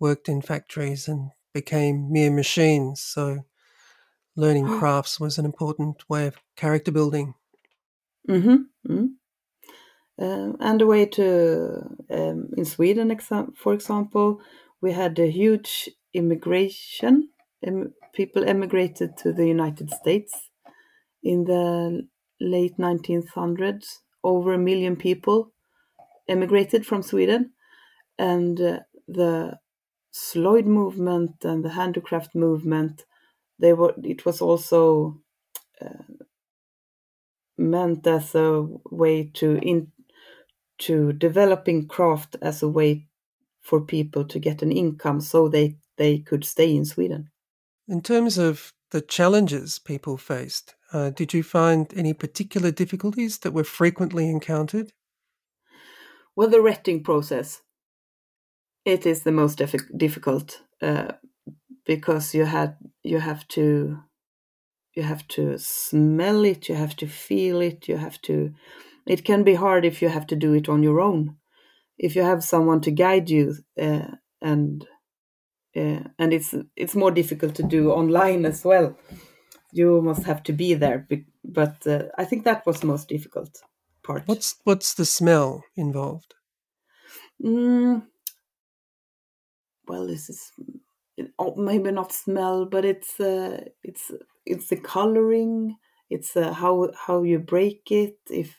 worked 0.00 0.28
in 0.28 0.42
factories 0.42 1.08
and 1.08 1.30
became 1.54 2.10
mere 2.12 2.30
machines. 2.30 3.00
So, 3.02 3.44
learning 4.36 4.66
crafts 4.80 5.20
was 5.20 5.38
an 5.38 5.44
important 5.44 6.08
way 6.08 6.26
of 6.26 6.36
character 6.56 6.92
building. 6.92 7.34
hmm 8.28 8.66
Uh, 10.18 10.52
and 10.60 10.82
a 10.82 10.86
way 10.86 11.06
to, 11.06 11.96
um, 12.10 12.50
in 12.56 12.64
Sweden, 12.64 13.08
exa- 13.10 13.56
for 13.56 13.72
example, 13.72 14.40
we 14.80 14.92
had 14.92 15.18
a 15.18 15.30
huge 15.30 15.88
immigration. 16.12 17.30
Em- 17.62 17.94
people 18.12 18.44
emigrated 18.44 19.16
to 19.16 19.32
the 19.32 19.46
United 19.48 19.90
States 19.90 20.50
in 21.22 21.44
the 21.44 22.06
late 22.40 22.76
1900s. 22.78 23.98
Over 24.24 24.54
a 24.54 24.58
million 24.58 24.96
people 24.96 25.52
emigrated 26.28 26.86
from 26.86 27.02
Sweden. 27.02 27.52
And 28.18 28.60
uh, 28.60 28.80
the 29.08 29.58
Sloyd 30.12 30.66
movement 30.66 31.44
and 31.44 31.64
the 31.64 31.70
handicraft 31.70 32.34
movement, 32.34 33.04
they 33.58 33.72
were. 33.72 33.94
It 34.02 34.24
was 34.26 34.40
also 34.40 35.18
uh, 35.80 36.04
meant 37.56 38.06
as 38.06 38.34
a 38.34 38.66
way 38.90 39.30
to 39.34 39.56
in 39.56 39.90
to 40.78 41.12
developing 41.12 41.86
craft 41.88 42.36
as 42.42 42.62
a 42.62 42.68
way 42.68 43.06
for 43.60 43.80
people 43.80 44.24
to 44.24 44.38
get 44.38 44.62
an 44.62 44.72
income 44.72 45.20
so 45.20 45.48
they 45.48 45.76
they 45.96 46.18
could 46.18 46.44
stay 46.44 46.74
in 46.74 46.84
Sweden. 46.84 47.30
In 47.88 48.02
terms 48.02 48.38
of 48.38 48.72
the 48.90 49.00
challenges 49.00 49.78
people 49.78 50.16
faced, 50.16 50.74
uh, 50.92 51.10
did 51.10 51.32
you 51.32 51.42
find 51.42 51.92
any 51.96 52.12
particular 52.12 52.70
difficulties 52.70 53.38
that 53.38 53.52
were 53.52 53.64
frequently 53.64 54.28
encountered? 54.28 54.92
Well, 56.36 56.48
the 56.48 56.60
retting 56.60 57.02
process 57.02 57.62
it 58.84 59.06
is 59.06 59.22
the 59.22 59.32
most 59.32 59.58
diffi- 59.58 59.96
difficult 59.96 60.62
uh, 60.80 61.12
because 61.86 62.34
you 62.34 62.44
had 62.44 62.76
you 63.02 63.20
have 63.20 63.46
to 63.48 63.98
you 64.94 65.02
have 65.02 65.26
to 65.28 65.58
smell 65.58 66.44
it, 66.44 66.68
you 66.68 66.74
have 66.74 66.94
to 66.96 67.06
feel 67.06 67.60
it, 67.60 67.88
you 67.88 67.96
have 67.96 68.20
to. 68.22 68.52
It 69.06 69.24
can 69.24 69.42
be 69.42 69.54
hard 69.54 69.84
if 69.84 70.02
you 70.02 70.08
have 70.08 70.26
to 70.28 70.36
do 70.36 70.52
it 70.52 70.68
on 70.68 70.82
your 70.82 71.00
own. 71.00 71.36
If 71.98 72.14
you 72.14 72.22
have 72.22 72.44
someone 72.44 72.80
to 72.82 72.90
guide 72.90 73.30
you, 73.30 73.56
uh, 73.80 74.08
and 74.40 74.86
uh, 75.76 76.00
and 76.18 76.32
it's 76.32 76.54
it's 76.76 76.94
more 76.94 77.10
difficult 77.10 77.54
to 77.56 77.62
do 77.62 77.90
online 77.90 78.44
as 78.44 78.64
well. 78.64 78.96
You 79.72 80.02
must 80.02 80.24
have 80.24 80.42
to 80.44 80.52
be 80.52 80.74
there, 80.74 81.08
but 81.44 81.86
uh, 81.86 82.04
I 82.18 82.24
think 82.24 82.44
that 82.44 82.66
was 82.66 82.80
the 82.80 82.86
most 82.86 83.08
difficult 83.08 83.62
part. 84.02 84.24
What's 84.26 84.56
what's 84.64 84.94
the 84.94 85.06
smell 85.06 85.64
involved? 85.76 86.34
Mm, 87.42 88.06
well, 89.86 90.06
this 90.06 90.28
is 90.28 90.52
oh, 91.38 91.54
maybe 91.56 91.90
not 91.90 92.12
smell, 92.12 92.66
but 92.66 92.84
it's 92.84 93.18
uh, 93.20 93.64
it's 93.82 94.10
it's 94.46 94.68
the 94.68 94.76
coloring. 94.76 95.76
It's 96.10 96.36
uh, 96.36 96.52
how 96.52 96.90
how 96.94 97.22
you 97.22 97.38
break 97.38 97.90
it. 97.90 98.18
If 98.30 98.58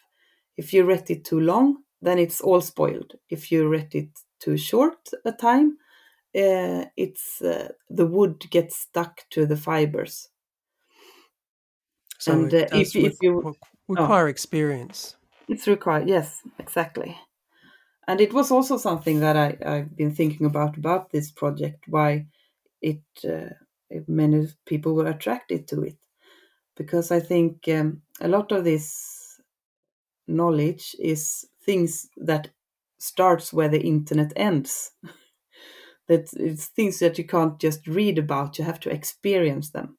if 0.57 0.73
you 0.73 0.85
let 0.85 1.09
it 1.09 1.25
too 1.25 1.39
long, 1.39 1.83
then 2.01 2.19
it's 2.19 2.41
all 2.41 2.61
spoiled. 2.61 3.15
If 3.29 3.51
you 3.51 3.69
let 3.69 3.95
it 3.95 4.09
too 4.39 4.57
short 4.57 5.09
a 5.25 5.31
time, 5.31 5.77
uh, 6.35 6.85
it's 6.97 7.41
uh, 7.41 7.69
the 7.89 8.05
wood 8.05 8.45
gets 8.49 8.77
stuck 8.77 9.21
to 9.31 9.45
the 9.45 9.57
fibers. 9.57 10.29
So 12.23 12.31
And, 12.31 12.53
uh, 12.53 12.57
if- 12.57 12.93
does 12.93 12.95
if 12.95 13.21
you- 13.21 13.41
requ- 13.41 13.55
require 13.89 14.29
experience. 14.29 15.17
It's 15.49 15.67
required. 15.67 16.07
Yes, 16.07 16.41
exactly. 16.57 17.17
And 18.07 18.21
it 18.21 18.33
was 18.33 18.49
also 18.49 18.77
something 18.77 19.19
that 19.19 19.35
I, 19.35 19.57
I've 19.65 19.95
been 19.97 20.15
thinking 20.15 20.45
about 20.45 20.77
about 20.77 21.11
this 21.11 21.31
project. 21.31 21.83
Why 21.87 22.27
it 22.81 23.01
uh, 23.25 23.49
if 23.89 24.07
many 24.07 24.47
people 24.65 24.95
were 24.95 25.07
attracted 25.07 25.67
to 25.67 25.81
it, 25.83 25.97
because 26.77 27.11
I 27.11 27.19
think 27.19 27.67
um, 27.67 28.01
a 28.21 28.27
lot 28.27 28.51
of 28.53 28.63
this 28.63 29.41
knowledge 30.27 30.95
is 30.99 31.45
things 31.65 32.09
that 32.25 32.51
starts 32.99 33.51
where 33.53 33.69
the 33.69 33.81
internet 33.81 34.31
ends. 34.37 34.91
that 36.07 36.29
it's 36.33 36.67
things 36.67 36.99
that 36.99 37.17
you 37.17 37.25
can't 37.25 37.59
just 37.59 37.85
read 37.87 38.17
about. 38.17 38.57
You 38.57 38.65
have 38.65 38.79
to 38.81 38.89
experience 38.91 39.71
them 39.71 39.97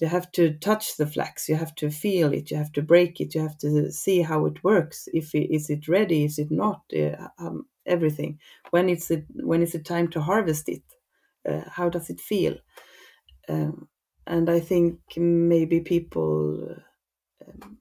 you 0.00 0.08
have 0.08 0.30
to 0.32 0.54
touch 0.54 0.96
the 0.96 1.06
flax 1.06 1.48
you 1.48 1.56
have 1.56 1.74
to 1.74 1.90
feel 1.90 2.32
it 2.32 2.50
you 2.50 2.56
have 2.56 2.72
to 2.72 2.82
break 2.82 3.20
it 3.20 3.34
you 3.34 3.40
have 3.40 3.58
to 3.58 3.90
see 3.92 4.22
how 4.22 4.46
it 4.46 4.64
works 4.64 5.08
if 5.12 5.34
it, 5.34 5.52
is 5.54 5.70
it 5.70 5.88
ready 5.88 6.24
is 6.24 6.38
it 6.38 6.50
not 6.50 6.82
uh, 6.96 7.28
um, 7.38 7.66
everything. 7.86 8.38
When 8.70 8.88
it's 8.88 9.10
it 9.10 9.24
when 9.34 9.62
is 9.62 9.74
it 9.74 9.84
time 9.84 10.08
to 10.08 10.20
harvest 10.20 10.68
it 10.68 10.82
uh, 11.48 11.62
how 11.70 11.88
does 11.88 12.10
it 12.10 12.20
feel? 12.20 12.56
Um, 13.48 13.88
and 14.26 14.50
i 14.50 14.60
think 14.60 15.00
maybe 15.16 15.80
people 15.80 16.76
um, 17.46 17.78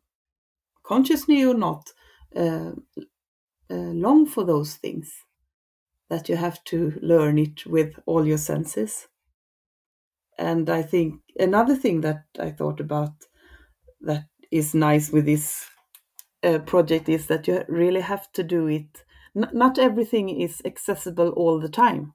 consciously 0.83 1.43
or 1.43 1.53
not 1.53 1.91
uh, 2.35 2.71
uh, 3.69 3.91
long 4.05 4.25
for 4.25 4.45
those 4.45 4.75
things 4.75 5.11
that 6.09 6.29
you 6.29 6.37
have 6.37 6.63
to 6.65 6.97
learn 7.01 7.37
it 7.37 7.65
with 7.67 7.99
all 8.07 8.25
your 8.25 8.39
senses 8.39 9.08
and 10.39 10.69
I 10.69 10.81
think 10.83 11.21
another 11.39 11.75
thing 11.75 12.01
that 12.01 12.23
I 12.39 12.51
thought 12.51 12.79
about 12.79 13.13
that 14.01 14.25
is 14.51 14.75
nice 14.75 15.11
with 15.11 15.25
this 15.25 15.67
uh, 16.43 16.59
project 16.59 17.09
is 17.09 17.27
that 17.27 17.47
you 17.47 17.63
really 17.69 18.01
have 18.01 18.31
to 18.33 18.43
do 18.43 18.67
it. 18.67 19.05
N- 19.35 19.49
not 19.53 19.79
everything 19.79 20.29
is 20.29 20.61
accessible 20.65 21.29
all 21.31 21.59
the 21.59 21.69
time. 21.69 22.13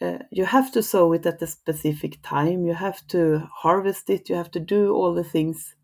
Uh, 0.00 0.18
you 0.30 0.44
have 0.44 0.72
to 0.72 0.82
sow 0.82 1.12
it 1.12 1.24
at 1.26 1.40
a 1.42 1.46
specific 1.46 2.20
time. 2.22 2.66
You 2.66 2.74
have 2.74 3.06
to 3.08 3.48
harvest 3.62 4.10
it. 4.10 4.28
You 4.28 4.34
have 4.36 4.50
to 4.52 4.60
do 4.60 4.92
all 4.94 5.14
the 5.14 5.24
things 5.24 5.74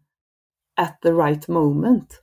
at 0.78 0.98
the 1.02 1.14
right 1.14 1.48
moment. 1.48 2.20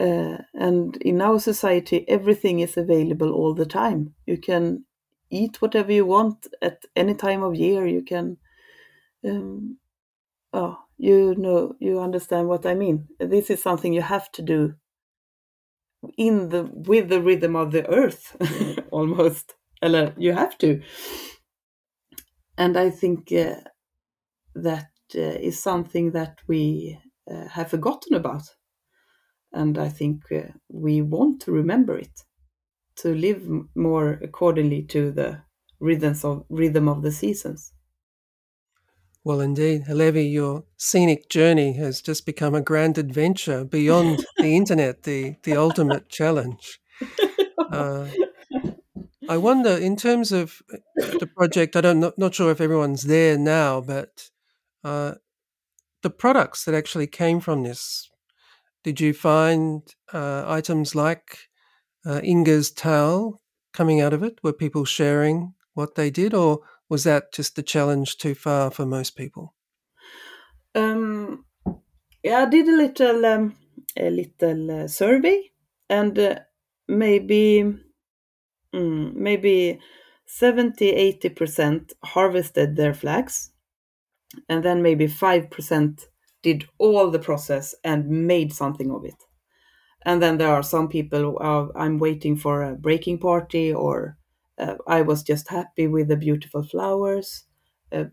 Uh, 0.00 0.38
and 0.54 0.96
in 0.98 1.22
our 1.22 1.40
society, 1.40 2.08
everything 2.08 2.60
is 2.60 2.76
available 2.76 3.32
all 3.32 3.54
the 3.54 3.66
time. 3.66 4.14
You 4.26 4.38
can 4.38 4.86
eat 5.32 5.62
whatever 5.62 5.92
you 5.92 6.06
want 6.06 6.48
at 6.62 6.84
any 6.96 7.14
time 7.14 7.42
of 7.42 7.56
year. 7.56 7.86
You 7.86 8.02
can, 8.04 8.38
um, 9.26 9.78
oh, 10.52 10.78
you 10.98 11.34
know, 11.36 11.74
you 11.80 12.00
understand 12.00 12.48
what 12.48 12.66
I 12.66 12.74
mean. 12.74 13.08
This 13.20 13.50
is 13.50 13.62
something 13.62 13.92
you 13.92 14.02
have 14.02 14.32
to 14.32 14.42
do 14.42 14.74
in 16.16 16.48
the 16.50 16.64
with 16.64 17.08
the 17.08 17.20
rhythm 17.22 17.56
of 17.56 17.72
the 17.72 17.88
earth, 17.88 18.36
almost. 18.90 19.54
You 20.18 20.32
have 20.32 20.58
to. 20.58 20.82
And 22.58 22.76
I 22.78 22.90
think 22.90 23.32
uh, 23.32 23.56
that 24.54 24.90
uh, 25.16 25.20
is 25.20 25.62
something 25.62 26.12
that 26.12 26.38
we 26.48 26.98
uh, 27.30 27.48
have 27.48 27.70
forgotten 27.70 28.14
about. 28.14 28.44
And 29.52 29.78
I 29.78 29.88
think 29.88 30.30
uh, 30.32 30.52
we 30.68 31.02
want 31.02 31.42
to 31.42 31.52
remember 31.52 31.96
it, 31.98 32.20
to 32.96 33.14
live 33.14 33.42
more 33.74 34.18
accordingly 34.22 34.82
to 34.84 35.10
the 35.10 35.42
rhythms 35.80 36.24
of 36.24 36.44
rhythm 36.48 36.88
of 36.88 37.02
the 37.02 37.12
seasons. 37.12 37.72
Well, 39.24 39.40
indeed, 39.40 39.84
Hillevi, 39.84 40.32
your 40.32 40.64
scenic 40.76 41.28
journey 41.28 41.74
has 41.74 42.00
just 42.00 42.26
become 42.26 42.54
a 42.56 42.60
grand 42.60 42.98
adventure 42.98 43.64
beyond 43.64 44.24
the 44.36 44.56
internet, 44.56 45.04
the, 45.04 45.36
the 45.42 45.56
ultimate 45.56 46.08
challenge. 46.08 46.80
Uh, 47.70 48.06
I 49.30 49.38
wonder, 49.38 49.70
in 49.70 49.96
terms 49.96 50.30
of 50.30 50.60
the 50.96 51.26
project, 51.26 51.74
I 51.74 51.80
don't 51.80 52.00
not, 52.00 52.18
not 52.18 52.34
sure 52.34 52.50
if 52.50 52.60
everyone's 52.60 53.04
there 53.04 53.38
now, 53.38 53.80
but 53.80 54.28
uh, 54.84 55.14
the 56.02 56.10
products 56.10 56.64
that 56.64 56.74
actually 56.74 57.06
came 57.06 57.40
from 57.40 57.62
this, 57.62 58.10
did 58.84 59.00
you 59.00 59.14
find 59.14 59.82
uh, 60.12 60.44
items 60.46 60.94
like 60.94 61.38
uh, 62.04 62.20
Inga's 62.22 62.70
towel 62.70 63.40
coming 63.72 64.00
out 64.00 64.12
of 64.12 64.22
it? 64.22 64.38
Were 64.42 64.52
people 64.52 64.84
sharing 64.84 65.54
what 65.74 65.94
they 65.94 66.10
did, 66.10 66.34
or 66.34 66.60
was 66.88 67.04
that 67.04 67.32
just 67.32 67.56
the 67.56 67.62
challenge 67.62 68.18
too 68.18 68.34
far 68.34 68.70
for 68.70 68.86
most 68.86 69.16
people? 69.16 69.54
Um, 70.74 71.44
yeah, 72.22 72.42
I 72.42 72.46
did 72.46 72.68
a 72.68 72.76
little 72.76 73.26
um, 73.26 73.56
a 73.96 74.10
little 74.10 74.82
uh, 74.82 74.88
survey, 74.88 75.50
and 75.88 76.18
uh, 76.18 76.38
maybe 76.88 77.74
mm, 78.74 79.14
maybe 79.14 79.80
70 80.26 80.90
80 80.90 81.28
percent 81.30 81.92
harvested 82.04 82.76
their 82.76 82.94
flax, 82.94 83.50
and 84.48 84.64
then 84.64 84.82
maybe 84.82 85.06
five 85.06 85.50
percent 85.50 86.08
did 86.42 86.68
all 86.78 87.10
the 87.10 87.18
process 87.18 87.74
and 87.84 88.08
made 88.08 88.52
something 88.52 88.90
of 88.90 89.04
it. 89.04 89.14
And 90.04 90.22
then 90.22 90.38
there 90.38 90.52
are 90.52 90.62
some 90.62 90.88
people 90.88 91.38
uh, 91.40 91.66
I'm 91.78 91.98
waiting 91.98 92.36
for 92.36 92.62
a 92.62 92.74
breaking 92.74 93.18
party 93.18 93.72
or 93.72 94.18
uh, 94.58 94.74
I 94.86 95.02
was 95.02 95.22
just 95.22 95.48
happy 95.48 95.86
with 95.86 96.08
the 96.08 96.16
beautiful 96.16 96.62
flowers 96.64 97.44
uh, 97.92 98.04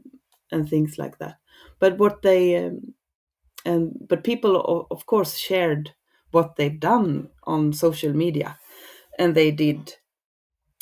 and 0.51 0.69
things 0.69 0.97
like 0.97 1.19
that. 1.19 1.37
But 1.79 1.97
what 1.97 2.21
they 2.21 2.55
um, 2.65 2.93
and 3.65 3.93
but 4.07 4.23
people 4.23 4.87
of 4.91 5.05
course 5.05 5.37
shared 5.37 5.93
what 6.31 6.55
they've 6.55 6.79
done 6.79 7.29
on 7.43 7.73
social 7.73 8.13
media, 8.13 8.59
and 9.19 9.35
they 9.35 9.51
did. 9.51 9.95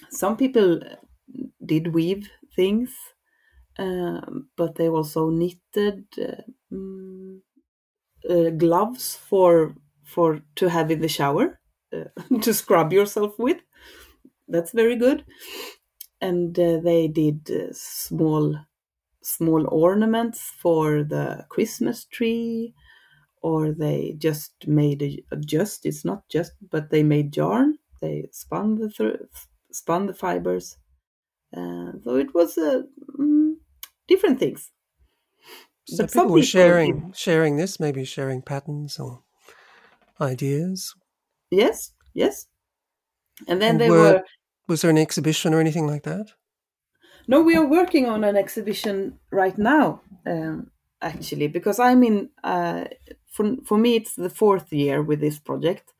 Some 0.10 0.38
people 0.38 0.82
did 1.65 1.93
weave 1.93 2.30
things, 2.56 2.91
um, 3.80 4.50
but 4.58 4.76
they 4.76 4.89
also 4.89 5.30
knitted 5.30 6.06
um, 6.72 7.41
uh, 8.30 8.50
gloves 8.52 9.15
for 9.15 9.76
for 10.08 10.41
to 10.56 10.70
have 10.70 10.91
in 10.91 11.02
the 11.02 11.10
shower 11.10 11.60
uh, 11.93 12.06
to 12.41 12.54
scrub 12.54 12.93
yourself 12.93 13.38
with 13.39 13.62
that's 14.50 14.72
very 14.72 14.96
good. 14.96 15.26
And 16.22 16.58
uh, 16.60 16.80
they 16.80 17.08
did 17.08 17.50
uh, 17.52 17.74
small 17.74 18.58
small 19.24 19.67
ornaments 19.70 20.41
for 20.62 21.04
the 21.04 21.46
Christmas 21.50 22.06
tree, 22.06 22.74
or 23.41 23.74
they 23.74 24.15
just 24.17 24.67
made 24.67 25.02
a, 25.04 25.38
just 25.38 25.86
it's 25.86 26.06
not 26.06 26.30
just, 26.30 26.54
but 26.72 26.91
they 26.91 27.04
made 27.04 27.36
yarn. 27.38 27.80
They 28.02 28.30
spun 28.32 28.76
the 28.76 28.89
th- 28.89 29.22
spun 29.72 30.08
the 30.08 30.13
fibers. 30.15 30.78
Uh, 31.56 31.93
so 32.04 32.15
it 32.17 32.34
was 32.34 32.58
mm, 32.58 33.56
different 34.08 34.39
things. 34.39 34.72
So 35.86 36.06
but 36.06 36.12
people 36.12 36.34
were 36.34 36.43
sharing 36.43 37.12
sharing 37.13 37.58
this, 37.58 37.80
maybe 37.80 38.06
sharing 38.06 38.43
patterns 38.43 39.00
or 39.00 39.24
ideas. 40.21 40.95
Yes, 41.51 41.93
yes. 42.13 42.47
And 43.47 43.62
then 43.62 43.71
and 43.71 43.82
they 43.82 43.89
were, 43.89 43.97
were 43.97 44.23
was 44.67 44.82
there 44.82 44.91
an 44.91 44.97
exhibition 44.97 45.53
or 45.53 45.60
anything 45.60 45.88
like 45.88 46.03
that? 46.03 46.32
No, 47.27 47.41
we 47.41 47.56
are 47.56 47.65
working 47.65 48.06
on 48.08 48.23
an 48.23 48.38
exhibition 48.38 49.19
right 49.32 49.58
now, 49.58 50.01
um, 50.25 50.71
actually, 51.01 51.47
because 51.47 51.80
I 51.80 51.95
mean, 51.95 52.30
uh, 52.43 52.86
for 53.32 53.56
for 53.65 53.77
me, 53.77 53.95
it's 53.95 54.15
the 54.15 54.30
fourth 54.30 54.71
year 54.71 55.01
with 55.03 55.19
this 55.19 55.39
project. 55.39 55.93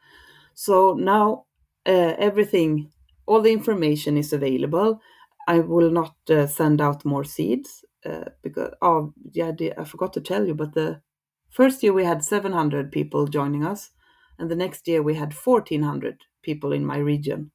So 0.53 0.93
now 0.93 1.45
uh, 1.86 2.15
everything, 2.17 2.91
all 3.25 3.41
the 3.41 3.51
information 3.51 4.17
is 4.17 4.34
available. 4.34 5.01
I 5.47 5.60
will 5.60 5.91
not 5.91 6.15
uh, 6.30 6.47
send 6.47 6.82
out 6.82 7.06
more 7.06 7.23
seeds 7.23 7.86
uh, 8.06 8.25
because 8.41 8.73
oh 8.82 9.13
yeah, 9.32 9.51
I 9.77 9.84
forgot 9.84 10.13
to 10.13 10.21
tell 10.21 10.45
you, 10.47 10.56
but 10.56 10.73
the 10.73 11.01
first 11.49 11.84
year 11.84 11.93
we 11.93 12.06
had 12.06 12.23
700 12.23 12.91
people 12.91 13.27
joining 13.27 13.65
us, 13.65 13.91
and 14.39 14.50
the 14.52 14.56
next 14.56 14.88
year 14.88 15.02
we 15.02 15.15
had 15.15 15.34
1,400 15.34 16.21
people 16.41 16.71
in 16.71 16.86
my 16.86 16.97
region 16.97 17.52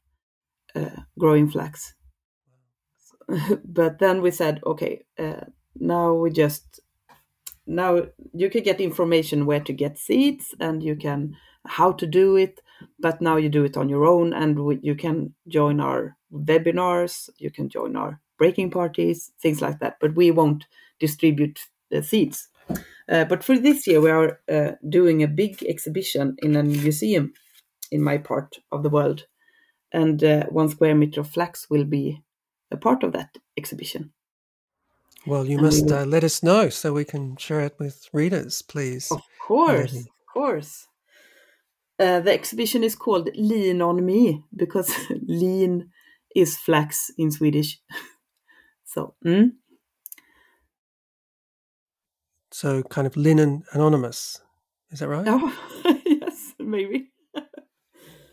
uh, 0.75 1.03
growing 1.18 1.49
flax. 1.49 1.95
but 3.64 3.99
then 3.99 4.23
we 4.23 4.31
said, 4.31 4.61
okay, 4.66 5.05
uh, 5.18 5.40
now 5.79 6.12
we 6.12 6.31
just 6.31 6.81
now 7.66 8.03
you 8.33 8.51
can 8.51 8.62
get 8.62 8.81
information 8.81 9.47
where 9.47 9.61
to 9.61 9.73
get 9.73 9.99
seeds 9.99 10.55
and 10.61 10.83
you 10.83 10.97
can 10.97 11.37
how 11.66 11.92
to 11.92 12.07
do 12.07 12.37
it 12.37 12.61
but 12.99 13.21
now 13.21 13.37
you 13.37 13.49
do 13.49 13.64
it 13.64 13.77
on 13.77 13.88
your 13.88 14.05
own 14.05 14.33
and 14.33 14.59
we, 14.59 14.79
you 14.83 14.95
can 14.95 15.33
join 15.47 15.81
our 15.81 16.16
webinars 16.33 17.31
you 17.38 17.51
can 17.51 17.68
join 17.68 17.97
our 17.97 18.21
breaking 18.37 18.71
parties 18.71 19.31
things 19.40 19.62
like 19.62 19.79
that 19.79 19.97
but 20.01 20.14
we 20.16 20.31
won't 20.31 20.66
distribute 20.99 21.61
the 21.90 22.03
seeds 22.03 22.49
uh, 23.09 23.25
but 23.25 23.44
for 23.44 23.59
this 23.59 23.87
year 23.87 24.01
we 24.01 24.11
are 24.11 24.40
uh, 24.51 24.72
doing 24.88 25.22
a 25.22 25.29
big 25.29 25.62
exhibition 25.64 26.37
in 26.42 26.57
a 26.57 26.62
museum 26.62 27.33
in 27.90 28.03
my 28.03 28.18
part 28.18 28.59
of 28.70 28.83
the 28.83 28.90
world 28.90 29.27
and 29.92 30.25
uh, 30.25 30.46
one 30.46 30.68
square 30.68 30.94
meter 30.94 31.20
of 31.20 31.31
flax 31.31 31.68
will 31.68 31.85
be 31.85 32.22
a 32.70 32.77
part 32.77 33.03
of 33.03 33.12
that 33.12 33.37
exhibition. 33.57 34.12
Well, 35.27 35.46
you 35.46 35.59
and 35.59 35.66
must 35.66 35.87
we 35.87 35.92
uh, 35.92 36.07
let 36.07 36.25
us 36.25 36.42
know 36.42 36.68
so 36.68 36.92
we 36.92 37.05
can 37.05 37.37
share 37.37 37.61
it 37.61 37.77
with 37.79 38.09
readers, 38.12 38.62
please. 38.62 39.11
Of 39.12 39.22
course, 39.46 39.94
of 39.94 40.07
course. 40.33 40.88
Uh, 41.98 42.20
the 42.20 42.33
exhibition 42.33 42.83
is 42.83 42.96
called 42.96 43.29
Lean 43.37 43.81
on 43.83 44.05
Me 44.05 44.42
because 44.57 44.92
lean 45.27 45.90
is 46.35 46.57
flax 46.57 47.11
in 47.16 47.31
Swedish. 47.31 47.79
so, 48.85 49.14
mm? 49.25 49.53
So 52.53 52.83
kind 52.85 53.07
of 53.07 53.17
linen 53.17 53.65
anonymous, 53.73 54.40
is 54.90 55.00
that 55.00 55.09
right? 55.09 55.27
Oh, 55.27 56.03
yes, 56.07 56.55
maybe 56.59 57.13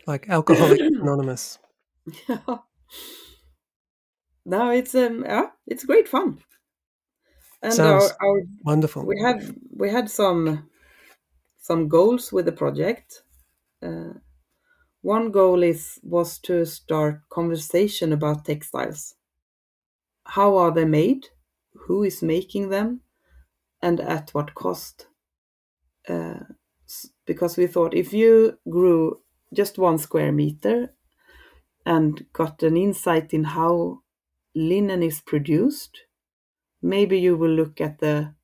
like 0.06 0.28
Alcoholic 0.28 0.82
Anonymous. 1.00 1.58
Yeah. 2.28 2.58
No, 4.44 4.68
it's 4.70 4.94
um 4.94 5.24
yeah, 5.24 5.52
it's 5.66 5.84
great 5.86 6.06
fun. 6.06 6.42
And 7.62 7.86
Sounds 7.86 7.86
our, 7.86 8.16
our 8.22 8.42
wonderful. 8.64 9.08
We 9.08 9.20
have 9.22 9.54
we 9.76 9.90
had 9.90 10.10
some 10.10 10.70
some 11.58 11.88
goals 11.88 12.32
with 12.32 12.46
the 12.46 12.52
project. 12.52 13.22
Uh, 13.82 14.14
one 15.02 15.30
goal 15.32 15.62
is 15.62 16.00
was 16.04 16.38
to 16.40 16.66
start 16.66 17.28
conversation 17.30 18.12
about 18.12 18.44
textiles. 18.46 19.16
How 20.24 20.56
are 20.56 20.70
they 20.72 20.86
made? 20.86 21.28
Who 21.74 22.04
is 22.04 22.22
making 22.22 22.70
them? 22.70 23.02
And 23.82 24.00
at 24.00 24.30
what 24.30 24.54
cost? 24.54 25.06
Uh, 26.08 26.40
because 27.26 27.56
we 27.56 27.66
thought 27.66 27.94
if 27.94 28.12
you 28.12 28.58
grew 28.68 29.20
just 29.54 29.78
one 29.78 29.98
square 29.98 30.32
meter 30.32 30.94
and 31.86 32.26
got 32.32 32.62
an 32.62 32.76
insight 32.76 33.32
in 33.32 33.44
how 33.44 34.02
linen 34.54 35.02
is 35.02 35.20
produced. 35.20 36.02
Maybe 36.82 37.18
you 37.20 37.36
will 37.36 37.50
look 37.50 37.80
at 37.80 37.98
the 37.98 38.34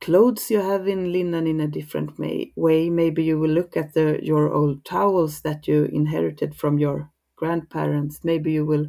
clothes 0.00 0.50
you 0.50 0.60
have 0.60 0.86
in 0.88 1.12
linen 1.12 1.46
in 1.46 1.60
a 1.60 1.68
different 1.68 2.18
may, 2.18 2.52
way. 2.56 2.90
Maybe 2.90 3.24
you 3.24 3.38
will 3.38 3.50
look 3.50 3.76
at 3.76 3.94
the, 3.94 4.18
your 4.22 4.52
old 4.52 4.84
towels 4.84 5.40
that 5.42 5.66
you 5.68 5.84
inherited 5.84 6.54
from 6.54 6.78
your 6.78 7.10
grandparents. 7.36 8.20
Maybe 8.24 8.52
you 8.52 8.64
will 8.64 8.86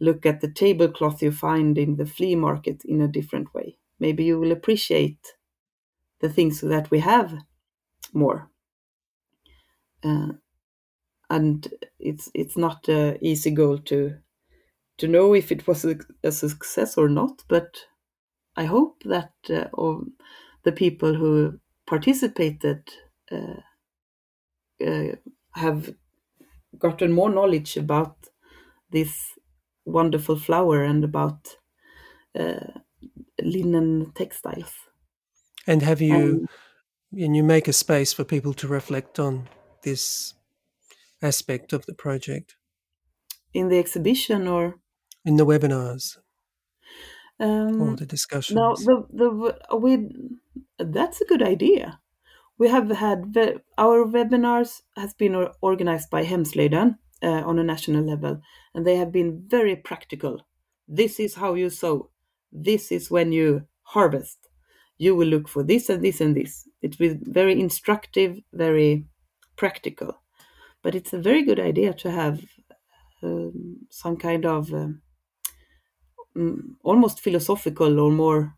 look 0.00 0.26
at 0.26 0.40
the 0.40 0.50
tablecloth 0.50 1.22
you 1.22 1.32
find 1.32 1.78
in 1.78 1.96
the 1.96 2.06
flea 2.06 2.36
market 2.36 2.84
in 2.84 3.00
a 3.00 3.08
different 3.08 3.54
way. 3.54 3.78
Maybe 4.00 4.24
you 4.24 4.38
will 4.40 4.52
appreciate 4.52 5.34
the 6.20 6.28
things 6.30 6.60
that 6.60 6.90
we 6.90 7.00
have 7.00 7.34
more. 8.14 8.50
Uh, 10.02 10.32
and 11.30 11.68
it's 11.98 12.30
it's 12.34 12.56
not 12.56 12.88
an 12.88 13.18
easy 13.22 13.50
goal 13.50 13.78
to 13.78 14.18
to 14.98 15.08
know 15.08 15.34
if 15.34 15.52
it 15.52 15.66
was 15.68 15.84
a, 15.84 15.96
a 16.24 16.32
success 16.32 16.98
or 16.98 17.08
not, 17.08 17.44
but 17.48 17.86
I 18.56 18.66
hope 18.66 19.02
that 19.04 19.32
uh, 19.50 19.68
the 20.64 20.72
people 20.72 21.14
who 21.14 21.60
participated 21.86 22.88
uh, 23.32 23.60
uh, 24.86 25.12
have 25.54 25.94
gotten 26.78 27.12
more 27.12 27.30
knowledge 27.30 27.76
about 27.76 28.16
this 28.90 29.38
wonderful 29.86 30.38
flower 30.38 30.84
and 30.84 31.04
about 31.04 31.56
uh, 32.38 32.80
linen 33.42 34.12
textiles. 34.14 34.72
And 35.66 35.82
have 35.82 36.00
you, 36.00 36.14
um, 36.14 36.48
and 37.12 37.36
you 37.36 37.42
make 37.42 37.68
a 37.68 37.72
space 37.72 38.12
for 38.12 38.24
people 38.24 38.54
to 38.54 38.68
reflect 38.68 39.18
on 39.18 39.48
this 39.82 40.34
aspect 41.22 41.72
of 41.72 41.86
the 41.86 41.94
project? 41.94 42.56
In 43.52 43.68
the 43.68 43.78
exhibition 43.78 44.46
or? 44.46 44.76
In 45.24 45.36
the 45.36 45.46
webinars 45.46 46.18
um, 47.38 47.82
or 47.82 47.96
the 47.96 48.06
discussions? 48.06 48.56
No, 48.56 48.74
the, 48.76 49.06
the, 49.12 49.76
we, 49.76 50.08
that's 50.78 51.20
a 51.20 51.26
good 51.26 51.42
idea. 51.42 52.00
We 52.58 52.68
have 52.68 52.90
had 52.90 53.26
ve- 53.34 53.58
our 53.76 54.04
webinars 54.04 54.80
has 54.96 55.14
been 55.14 55.48
organized 55.60 56.10
by 56.10 56.24
Hemslöjden 56.24 56.96
uh, 57.22 57.42
on 57.44 57.58
a 57.58 57.64
national 57.64 58.04
level, 58.04 58.40
and 58.74 58.86
they 58.86 58.96
have 58.96 59.12
been 59.12 59.44
very 59.46 59.76
practical. 59.76 60.46
This 60.88 61.20
is 61.20 61.34
how 61.34 61.54
you 61.54 61.68
sow. 61.70 62.10
This 62.52 62.92
is 62.92 63.10
when 63.10 63.32
you 63.32 63.66
harvest. 63.82 64.38
You 64.98 65.14
will 65.14 65.28
look 65.28 65.48
for 65.48 65.62
this 65.62 65.88
and 65.88 66.02
this 66.02 66.20
and 66.20 66.36
this. 66.36 66.66
It 66.82 66.98
was 66.98 67.14
very 67.20 67.60
instructive, 67.60 68.38
very 68.52 69.06
practical. 69.56 70.20
But 70.82 70.94
it's 70.94 71.12
a 71.12 71.18
very 71.18 71.42
good 71.42 71.60
idea 71.60 71.92
to 71.94 72.10
have 72.10 72.44
um, 73.22 73.86
some 73.90 74.16
kind 74.16 74.46
of 74.46 74.72
um, 74.72 75.02
almost 76.82 77.20
philosophical 77.20 78.00
or 78.00 78.10
more 78.10 78.54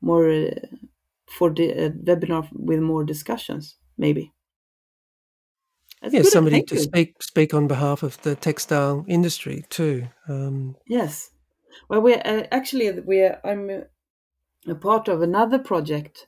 more 0.00 0.30
uh, 0.30 0.50
for 1.26 1.50
the 1.50 1.72
uh, 1.72 1.90
webinar 1.90 2.48
with 2.52 2.80
more 2.80 3.04
discussions, 3.04 3.76
maybe. 3.96 4.32
That's 6.02 6.14
yes, 6.14 6.32
somebody 6.32 6.62
to 6.62 6.78
speak 6.78 7.22
speak 7.22 7.54
on 7.54 7.66
behalf 7.66 8.02
of 8.02 8.20
the 8.22 8.36
textile 8.36 9.04
industry 9.08 9.64
too. 9.70 10.08
Um, 10.28 10.76
yes, 10.86 11.30
well, 11.88 12.00
we 12.00 12.14
uh, 12.14 12.44
actually 12.50 12.90
we're 13.00 13.40
I'm 13.44 13.84
a 14.68 14.74
part 14.74 15.08
of 15.08 15.22
another 15.22 15.58
project 15.58 16.26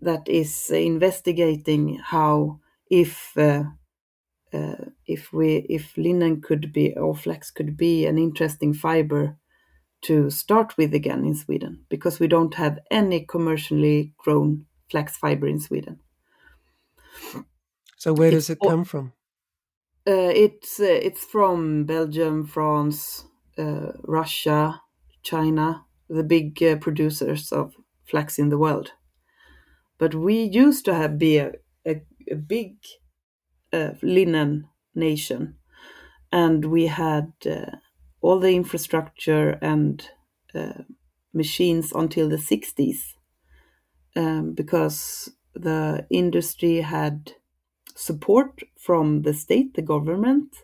that 0.00 0.28
is 0.28 0.70
investigating 0.70 1.98
how 1.98 2.60
if 2.90 3.36
uh, 3.36 3.64
uh, 4.52 4.84
if 5.06 5.32
we 5.32 5.66
if 5.68 5.96
linen 5.96 6.40
could 6.40 6.72
be 6.72 6.94
or 6.96 7.14
flax 7.14 7.50
could 7.50 7.76
be 7.76 8.06
an 8.06 8.18
interesting 8.18 8.74
fiber 8.74 9.38
to 10.02 10.30
start 10.30 10.76
with 10.76 10.92
again 10.94 11.24
in 11.24 11.34
Sweden 11.34 11.84
because 11.88 12.18
we 12.18 12.26
don't 12.26 12.54
have 12.54 12.78
any 12.90 13.24
commercially 13.24 14.12
grown 14.18 14.66
flax 14.90 15.16
fiber 15.16 15.46
in 15.46 15.60
Sweden. 15.60 16.00
So 17.96 18.12
where 18.12 18.32
does 18.32 18.50
it 18.50 18.58
come 18.60 18.84
from? 18.84 19.12
Uh, 20.06 20.34
it's 20.34 20.80
uh, 20.80 20.84
it's 20.84 21.24
from 21.24 21.84
Belgium, 21.84 22.44
France, 22.44 23.24
uh, 23.56 23.92
Russia, 24.02 24.81
China, 25.22 25.84
the 26.08 26.24
big 26.24 26.62
uh, 26.62 26.76
producers 26.76 27.52
of 27.52 27.74
flax 28.04 28.38
in 28.38 28.48
the 28.48 28.58
world. 28.58 28.92
But 29.98 30.14
we 30.14 30.42
used 30.42 30.84
to 30.86 30.94
have 30.94 31.18
be 31.18 31.38
a, 31.38 31.52
a, 31.86 32.02
a 32.30 32.34
big 32.34 32.76
uh, 33.72 33.92
linen 34.02 34.68
nation, 34.94 35.56
and 36.32 36.66
we 36.66 36.86
had 36.86 37.32
uh, 37.46 37.76
all 38.20 38.40
the 38.40 38.54
infrastructure 38.54 39.58
and 39.62 40.08
uh, 40.54 40.84
machines 41.34 41.92
until 41.92 42.28
the 42.28 42.38
60s 42.38 43.14
um, 44.16 44.52
because 44.54 45.30
the 45.54 46.06
industry 46.10 46.80
had 46.80 47.32
support 47.94 48.62
from 48.78 49.22
the 49.22 49.34
state, 49.34 49.74
the 49.74 49.82
government. 49.82 50.56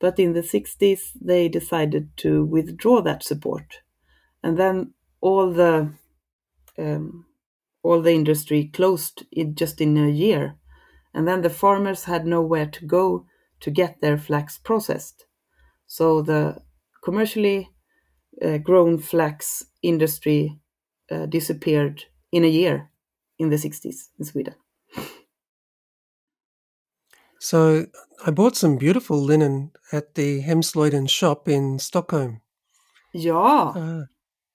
But 0.00 0.18
in 0.18 0.32
the 0.32 0.40
60s, 0.40 1.12
they 1.20 1.48
decided 1.48 2.16
to 2.18 2.44
withdraw 2.44 3.02
that 3.02 3.22
support. 3.22 3.80
And 4.42 4.58
then 4.58 4.94
all 5.20 5.52
the 5.52 5.92
um, 6.78 7.26
all 7.82 8.00
the 8.02 8.12
industry 8.12 8.70
closed 8.72 9.24
in 9.32 9.54
just 9.54 9.80
in 9.80 9.96
a 9.96 10.08
year. 10.08 10.56
And 11.14 11.26
then 11.26 11.42
the 11.42 11.50
farmers 11.50 12.04
had 12.04 12.26
nowhere 12.26 12.66
to 12.66 12.86
go 12.86 13.26
to 13.60 13.70
get 13.70 14.00
their 14.00 14.16
flax 14.16 14.58
processed. 14.58 15.26
So 15.86 16.22
the 16.22 16.62
commercially 17.02 17.70
uh, 18.42 18.58
grown 18.58 18.98
flax 18.98 19.66
industry 19.82 20.58
uh, 21.10 21.26
disappeared 21.26 22.04
in 22.32 22.44
a 22.44 22.48
year 22.48 22.90
in 23.38 23.50
the 23.50 23.56
60s 23.56 24.08
in 24.18 24.24
Sweden. 24.24 24.54
So 27.40 27.86
I 28.24 28.30
bought 28.30 28.54
some 28.54 28.76
beautiful 28.76 29.18
linen 29.18 29.72
at 29.92 30.14
the 30.14 30.42
Hemslöjden 30.42 31.08
shop 31.08 31.48
in 31.48 31.78
Stockholm. 31.78 32.42
Yeah. 33.14 33.72
Uh, 33.74 34.04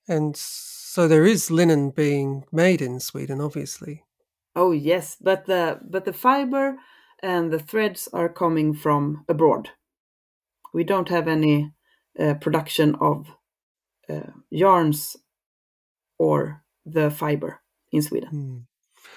and 0.08 0.38
so 0.38 1.08
there 1.08 1.26
is 1.26 1.50
linen 1.50 1.90
being 1.90 2.46
made 2.52 2.84
in 2.84 3.00
Sweden, 3.00 3.42
obviously. 3.42 4.04
Oh 4.56 4.72
yes, 4.72 5.18
but 5.20 5.48
the 5.48 5.80
but 5.84 6.06
the 6.06 6.14
fiber 6.14 6.78
and 7.24 7.52
the 7.52 7.60
threads 7.60 8.08
are 8.14 8.30
coming 8.30 8.76
from 8.76 9.26
abroad. 9.28 9.70
We 10.74 10.84
don't 10.84 11.10
have 11.10 11.28
any 11.28 11.72
uh, 12.20 12.36
production 12.36 12.96
of 13.02 13.26
uh, 14.08 14.32
yarns 14.52 15.18
or 16.20 16.64
the 16.86 17.10
fiber 17.10 17.62
in 17.92 18.04
Sweden. 18.04 18.68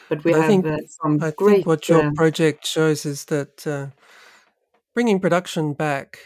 But 0.09 0.25
we 0.25 0.33
but 0.33 0.41
have 0.41 0.49
think, 0.49 0.67
uh, 0.67 0.79
some 0.89 1.23
I 1.23 1.31
great. 1.33 1.55
think 1.55 1.67
what 1.67 1.89
your 1.89 2.13
project 2.15 2.67
shows 2.67 3.05
is 3.05 3.27
that 3.27 3.67
uh, 3.67 3.89
bringing 4.95 5.21
production 5.21 5.75
back 5.75 6.19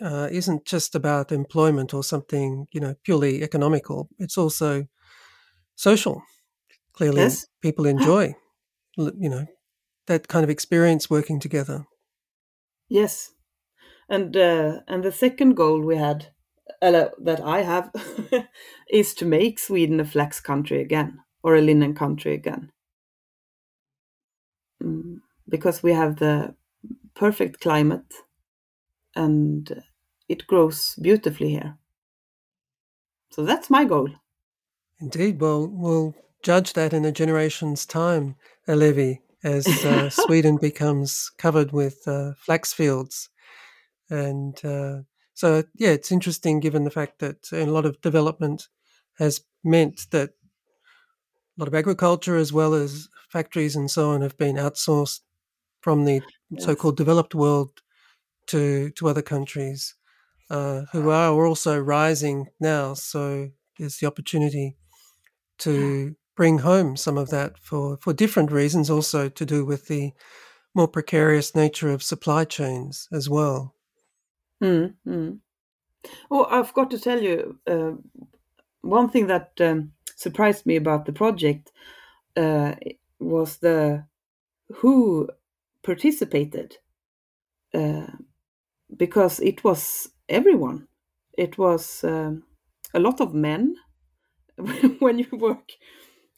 uh, 0.00 0.28
isn't 0.30 0.64
just 0.64 0.94
about 0.94 1.30
employment 1.32 1.94
or 1.94 2.02
something 2.02 2.66
you 2.72 2.80
know 2.80 2.94
purely 3.04 3.42
economical. 3.42 4.08
It's 4.18 4.36
also 4.36 4.86
social. 5.76 6.22
Clearly, 6.92 7.22
yes. 7.22 7.46
people 7.60 7.86
enjoy 7.96 8.34
you 8.96 9.28
know 9.28 9.46
that 10.06 10.28
kind 10.28 10.44
of 10.44 10.50
experience 10.50 11.10
working 11.10 11.40
together. 11.40 11.86
Yes, 12.88 13.32
and 14.08 14.36
uh, 14.36 14.80
and 14.88 15.04
the 15.04 15.12
second 15.12 15.54
goal 15.54 15.80
we 15.80 15.96
had 15.96 16.32
uh, 16.82 17.06
that 17.18 17.40
I 17.40 17.62
have 17.62 17.90
is 18.90 19.14
to 19.14 19.24
make 19.24 19.58
Sweden 19.58 20.00
a 20.00 20.04
flax 20.04 20.40
country 20.40 20.80
again 20.80 21.20
or 21.42 21.56
a 21.56 21.60
linen 21.60 21.94
country 21.94 22.34
again. 22.34 22.70
Because 25.48 25.82
we 25.82 25.92
have 25.92 26.16
the 26.16 26.54
perfect 27.14 27.60
climate 27.60 28.12
and 29.14 29.82
it 30.28 30.46
grows 30.46 30.96
beautifully 31.00 31.50
here. 31.50 31.76
So 33.30 33.44
that's 33.44 33.70
my 33.70 33.84
goal. 33.84 34.08
Indeed. 35.00 35.40
Well, 35.40 35.66
we'll 35.66 36.14
judge 36.42 36.72
that 36.74 36.92
in 36.92 37.04
a 37.04 37.12
generation's 37.12 37.84
time, 37.84 38.36
Hillevi, 38.66 39.20
as 39.42 39.66
uh, 39.84 40.08
Sweden 40.24 40.56
becomes 40.56 41.30
covered 41.36 41.72
with 41.72 42.06
uh, 42.06 42.32
flax 42.38 42.72
fields 42.72 43.28
and 44.10 44.62
uh, 44.64 45.00
so, 45.34 45.64
yeah, 45.74 45.90
it's 45.90 46.12
interesting 46.12 46.60
given 46.60 46.84
the 46.84 46.90
fact 46.90 47.18
that 47.18 47.52
a 47.52 47.66
lot 47.66 47.84
of 47.84 48.00
development 48.00 48.68
has 49.18 49.40
meant 49.64 50.06
that 50.12 50.30
a 50.30 51.58
lot 51.58 51.68
of 51.68 51.74
agriculture 51.74 52.36
as 52.36 52.52
well 52.52 52.74
as 52.74 53.08
factories 53.34 53.76
and 53.76 53.90
so 53.90 54.10
on 54.12 54.22
have 54.22 54.38
been 54.38 54.56
outsourced 54.56 55.20
from 55.80 56.04
the 56.04 56.22
yes. 56.50 56.64
so-called 56.64 56.96
developed 56.96 57.34
world 57.34 57.82
to 58.46 58.90
to 58.90 59.08
other 59.08 59.22
countries 59.22 59.96
uh, 60.50 60.82
who 60.92 61.10
are 61.10 61.46
also 61.46 61.78
rising 61.78 62.46
now. 62.60 62.94
So 62.94 63.50
there's 63.76 63.98
the 63.98 64.06
opportunity 64.06 64.76
to 65.58 66.14
bring 66.36 66.60
home 66.60 66.96
some 66.96 67.18
of 67.18 67.28
that 67.30 67.58
for 67.58 67.98
for 68.00 68.12
different 68.14 68.52
reasons, 68.52 68.90
also 68.90 69.28
to 69.28 69.44
do 69.44 69.64
with 69.66 69.88
the 69.88 70.12
more 70.74 70.88
precarious 70.88 71.54
nature 71.54 71.90
of 71.94 72.02
supply 72.02 72.44
chains 72.44 73.08
as 73.12 73.28
well. 73.28 73.74
Mm, 74.62 74.94
mm. 75.06 75.38
Oh, 76.30 76.44
I've 76.50 76.74
got 76.74 76.90
to 76.90 76.98
tell 76.98 77.22
you, 77.22 77.58
uh, 77.66 77.92
one 78.82 79.08
thing 79.08 79.26
that 79.26 79.52
um, 79.60 79.92
surprised 80.16 80.66
me 80.66 80.76
about 80.76 81.04
the 81.06 81.12
project 81.12 81.72
uh, 82.36 82.74
was 83.20 83.58
the 83.58 84.06
who 84.76 85.28
participated, 85.82 86.78
uh, 87.74 88.06
because 88.96 89.40
it 89.40 89.64
was 89.64 90.10
everyone. 90.28 90.88
It 91.38 91.58
was 91.58 92.04
um, 92.04 92.44
a 92.94 93.00
lot 93.00 93.20
of 93.20 93.34
men. 93.34 93.76
when 95.00 95.18
you 95.18 95.26
work 95.32 95.72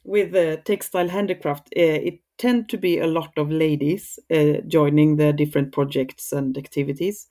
with 0.03 0.33
textile 0.65 1.09
handicraft, 1.09 1.69
uh, 1.77 1.81
it 1.81 2.19
tend 2.37 2.69
to 2.69 2.77
be 2.77 2.99
a 2.99 3.07
lot 3.07 3.31
of 3.37 3.51
ladies 3.51 4.19
uh, 4.31 4.61
joining 4.67 5.17
the 5.17 5.33
different 5.33 5.73
projects 5.73 6.31
and 6.31 6.57
activities. 6.57 7.27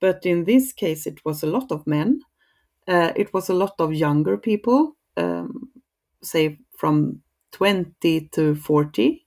But 0.00 0.26
in 0.26 0.44
this 0.44 0.72
case, 0.72 1.06
it 1.06 1.24
was 1.24 1.42
a 1.42 1.46
lot 1.48 1.72
of 1.72 1.86
men. 1.86 2.20
Uh, 2.88 3.12
it 3.16 3.32
was 3.34 3.48
a 3.50 3.54
lot 3.54 3.74
of 3.78 3.94
younger 3.94 4.38
people, 4.38 4.96
um, 5.16 5.70
say 6.22 6.58
from 6.76 7.22
20 7.52 8.28
to 8.32 8.54
40. 8.54 9.26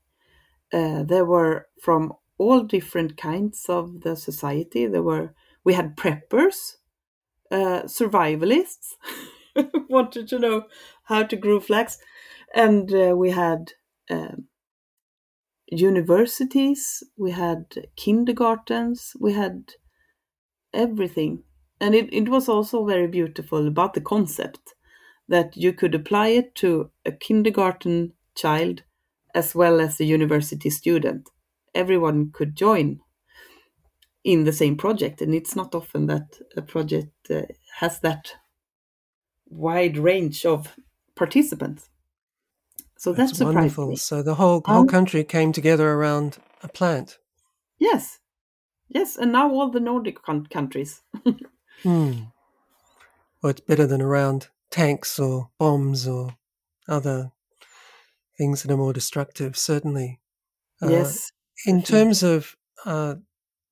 Uh, 0.73 1.03
there 1.03 1.25
were 1.25 1.67
from 1.81 2.13
all 2.37 2.63
different 2.63 3.17
kinds 3.17 3.65
of 3.69 4.01
the 4.01 4.15
society. 4.15 4.87
There 4.87 5.03
were 5.03 5.33
we 5.63 5.73
had 5.73 5.95
preppers, 5.97 6.77
uh, 7.51 7.83
survivalists, 7.83 8.95
wanted 9.89 10.27
to 10.29 10.39
know 10.39 10.65
how 11.05 11.23
to 11.23 11.35
grow 11.35 11.59
flax, 11.59 11.99
and 12.55 12.93
uh, 12.93 13.15
we 13.15 13.31
had 13.31 13.73
um, 14.09 14.47
universities, 15.71 17.03
we 17.17 17.31
had 17.31 17.65
kindergartens, 17.95 19.13
we 19.19 19.33
had 19.33 19.73
everything. 20.73 21.43
And 21.79 21.95
it, 21.95 22.13
it 22.13 22.29
was 22.29 22.47
also 22.47 22.85
very 22.85 23.07
beautiful 23.07 23.67
about 23.67 23.93
the 23.93 24.01
concept 24.01 24.75
that 25.31 25.55
you 25.57 25.71
could 25.73 25.95
apply 25.95 26.27
it 26.27 26.53
to 26.55 26.91
a 27.05 27.11
kindergarten 27.11 28.13
child 28.35 28.83
as 29.33 29.55
well 29.55 29.79
as 29.79 29.99
a 29.99 30.05
university 30.05 30.69
student. 30.69 31.29
Everyone 31.73 32.31
could 32.33 32.55
join 32.55 32.99
in 34.23 34.43
the 34.43 34.51
same 34.51 34.75
project, 34.75 35.21
and 35.21 35.33
it's 35.33 35.55
not 35.55 35.73
often 35.73 36.07
that 36.07 36.37
a 36.57 36.61
project 36.61 37.31
uh, 37.31 37.43
has 37.79 37.99
that 38.01 38.33
wide 39.49 39.97
range 39.97 40.45
of 40.45 40.75
participants. 41.15 41.89
So 42.97 43.13
That's 43.13 43.31
that 43.31 43.37
surprised 43.37 43.77
wonderful. 43.77 43.97
So 43.97 44.21
the 44.21 44.35
whole 44.35 44.61
whole 44.65 44.81
Um, 44.81 44.87
country 44.87 45.23
came 45.23 45.53
together 45.53 45.89
around 45.93 46.37
a 46.61 46.67
plant. 46.67 47.19
Yes, 47.79 48.19
yes, 48.89 49.17
and 49.17 49.31
now 49.31 49.49
all 49.49 49.71
the 49.71 49.79
Nordic 49.79 50.21
coun- 50.21 50.47
countries. 50.47 51.01
Hmm. 51.83 52.25
Well, 53.41 53.49
it's 53.51 53.61
better 53.61 53.87
than 53.87 54.01
around 54.03 54.49
tanks 54.71 55.19
or 55.19 55.49
bombs 55.59 56.07
or 56.07 56.35
other 56.87 57.31
things 58.37 58.63
that 58.63 58.71
are 58.71 58.77
more 58.77 58.93
destructive. 58.93 59.57
Certainly. 59.57 60.19
Uh, 60.81 60.89
yes, 60.89 61.31
In 61.65 61.83
terms 61.83 62.23
of, 62.23 62.55
uh, 62.85 63.15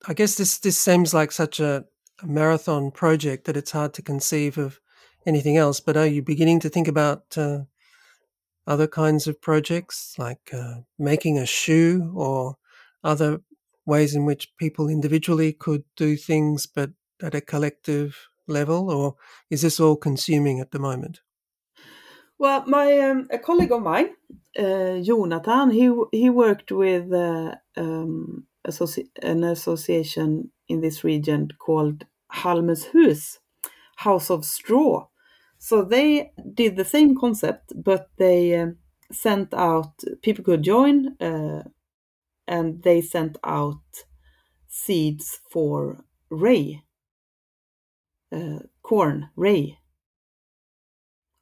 I 0.08 0.14
guess 0.14 0.36
this 0.36 0.60
this 0.60 0.78
seems 0.78 1.14
like 1.14 1.32
such 1.32 1.60
a, 1.60 1.86
a 2.22 2.28
marathon 2.28 2.92
project 2.92 3.46
that 3.46 3.58
it's 3.58 3.72
hard 3.72 3.94
to 3.96 4.02
conceive 4.02 4.58
of 4.58 4.80
anything 5.26 5.58
else. 5.58 5.80
But 5.80 5.98
are 5.98 6.06
you 6.06 6.22
beginning 6.22 6.60
to 6.62 6.70
think 6.70 6.88
about 6.88 7.38
uh, 7.38 7.62
other 8.68 8.88
kinds 8.88 9.28
of 9.28 9.42
projects 9.42 10.16
like 10.18 10.52
uh, 10.54 10.82
making 11.00 11.38
a 11.38 11.46
shoe 11.46 12.14
or 12.16 12.58
other 13.04 13.42
ways 13.86 14.14
in 14.14 14.26
which 14.26 14.56
people 14.58 14.88
individually 14.88 15.52
could 15.52 15.84
do 15.98 16.16
things, 16.16 16.68
but 16.68 16.92
at 17.22 17.34
a 17.34 17.42
collective 17.42 18.30
level, 18.50 18.92
or 18.92 19.16
is 19.50 19.62
this 19.62 19.80
all 19.80 19.96
consuming 19.96 20.60
at 20.60 20.72
the 20.72 20.80
moment? 20.80 21.22
Well, 22.38 22.64
my 22.68 23.00
um, 23.00 23.28
a 23.32 23.38
colleague 23.38 23.72
of 23.72 23.84
mine, 23.84 24.16
uh, 24.58 25.00
Jonathan, 25.02 25.72
he 25.72 25.92
he 26.12 26.30
worked 26.30 26.72
with 26.72 27.12
uh, 27.12 27.56
um, 27.76 28.48
associ- 28.68 29.10
an 29.22 29.44
association 29.44 30.52
in 30.68 30.82
this 30.82 31.04
region 31.04 31.50
called 31.60 32.06
Halmens 32.32 32.86
Hus, 32.92 33.40
House 33.98 34.30
of 34.30 34.46
Straw. 34.46 35.08
So 35.60 35.84
they 35.84 36.32
did 36.54 36.76
the 36.78 36.86
same 36.86 37.18
concept, 37.18 37.74
but 37.76 38.10
they 38.18 38.56
um, 38.56 38.78
sent 39.12 39.54
out 39.54 39.94
people 40.22 40.44
could 40.44 40.64
join, 40.64 41.18
uh, 41.22 41.64
and 42.48 42.84
they 42.84 43.02
sent 43.02 43.38
out 43.44 43.82
seeds 44.68 45.42
for 45.52 46.04
ray, 46.30 46.84
uh, 48.32 48.60
corn 48.84 49.30
ray. 49.36 49.80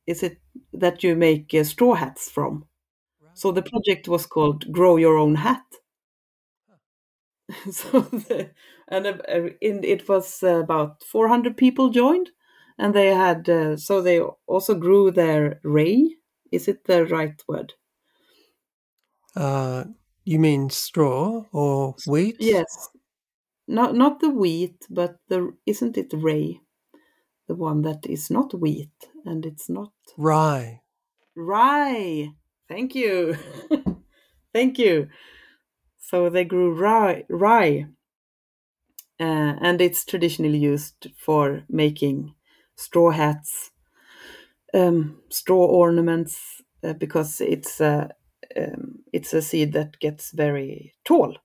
Is 0.07 0.23
it 0.23 0.41
that 0.73 1.03
you 1.03 1.15
make 1.15 1.53
uh, 1.53 1.63
straw 1.63 1.93
hats 1.93 2.31
from? 2.31 2.67
So 3.33 3.51
the 3.51 3.63
project 3.63 4.07
was 4.07 4.25
called 4.25 4.71
Grow 4.71 4.97
Your 4.97 5.17
Own 5.17 5.35
Hat. 5.35 5.65
so 7.71 8.01
the, 8.01 8.51
and 8.87 9.07
uh, 9.07 9.17
uh, 9.27 9.49
in, 9.61 9.83
it 9.83 10.07
was 10.09 10.43
about 10.43 11.03
400 11.03 11.55
people 11.57 11.89
joined, 11.89 12.31
and 12.77 12.93
they 12.93 13.07
had 13.13 13.47
uh, 13.49 13.77
so 13.77 14.01
they 14.01 14.19
also 14.19 14.75
grew 14.75 15.11
their 15.11 15.59
ray. 15.63 16.17
Is 16.51 16.67
it 16.67 16.85
the 16.85 17.05
right 17.05 17.41
word? 17.47 17.73
Uh, 19.35 19.85
you 20.25 20.37
mean 20.37 20.69
straw 20.69 21.45
or 21.53 21.95
wheat? 22.05 22.37
Yes, 22.39 22.89
not 23.67 23.95
not 23.95 24.19
the 24.21 24.29
wheat, 24.29 24.87
but 24.89 25.19
the 25.29 25.57
isn't 25.65 25.97
it 25.97 26.13
ray, 26.13 26.61
the 27.47 27.55
one 27.55 27.81
that 27.83 28.05
is 28.05 28.29
not 28.29 28.53
wheat 28.53 28.91
and 29.25 29.45
it's 29.45 29.69
not 29.69 29.91
Rye. 30.17 30.81
rye. 31.35 32.33
Thank 32.67 32.95
you, 32.95 33.37
thank 34.53 34.77
you. 34.79 35.09
So 35.99 36.29
they 36.29 36.45
grew 36.45 36.73
rye, 36.73 37.25
rye, 37.29 37.87
uh, 39.19 39.53
and 39.61 39.81
it's 39.81 40.05
traditionally 40.05 40.57
used 40.57 41.07
for 41.17 41.63
making 41.69 42.33
straw 42.75 43.11
hats, 43.11 43.71
um, 44.73 45.21
straw 45.29 45.65
ornaments, 45.65 46.61
uh, 46.83 46.93
because 46.93 47.41
it's 47.41 47.79
a 47.81 48.09
um, 48.55 48.99
it's 49.13 49.33
a 49.33 49.41
seed 49.41 49.73
that 49.73 49.99
gets 49.99 50.31
very 50.31 50.93
tall. 51.05 51.37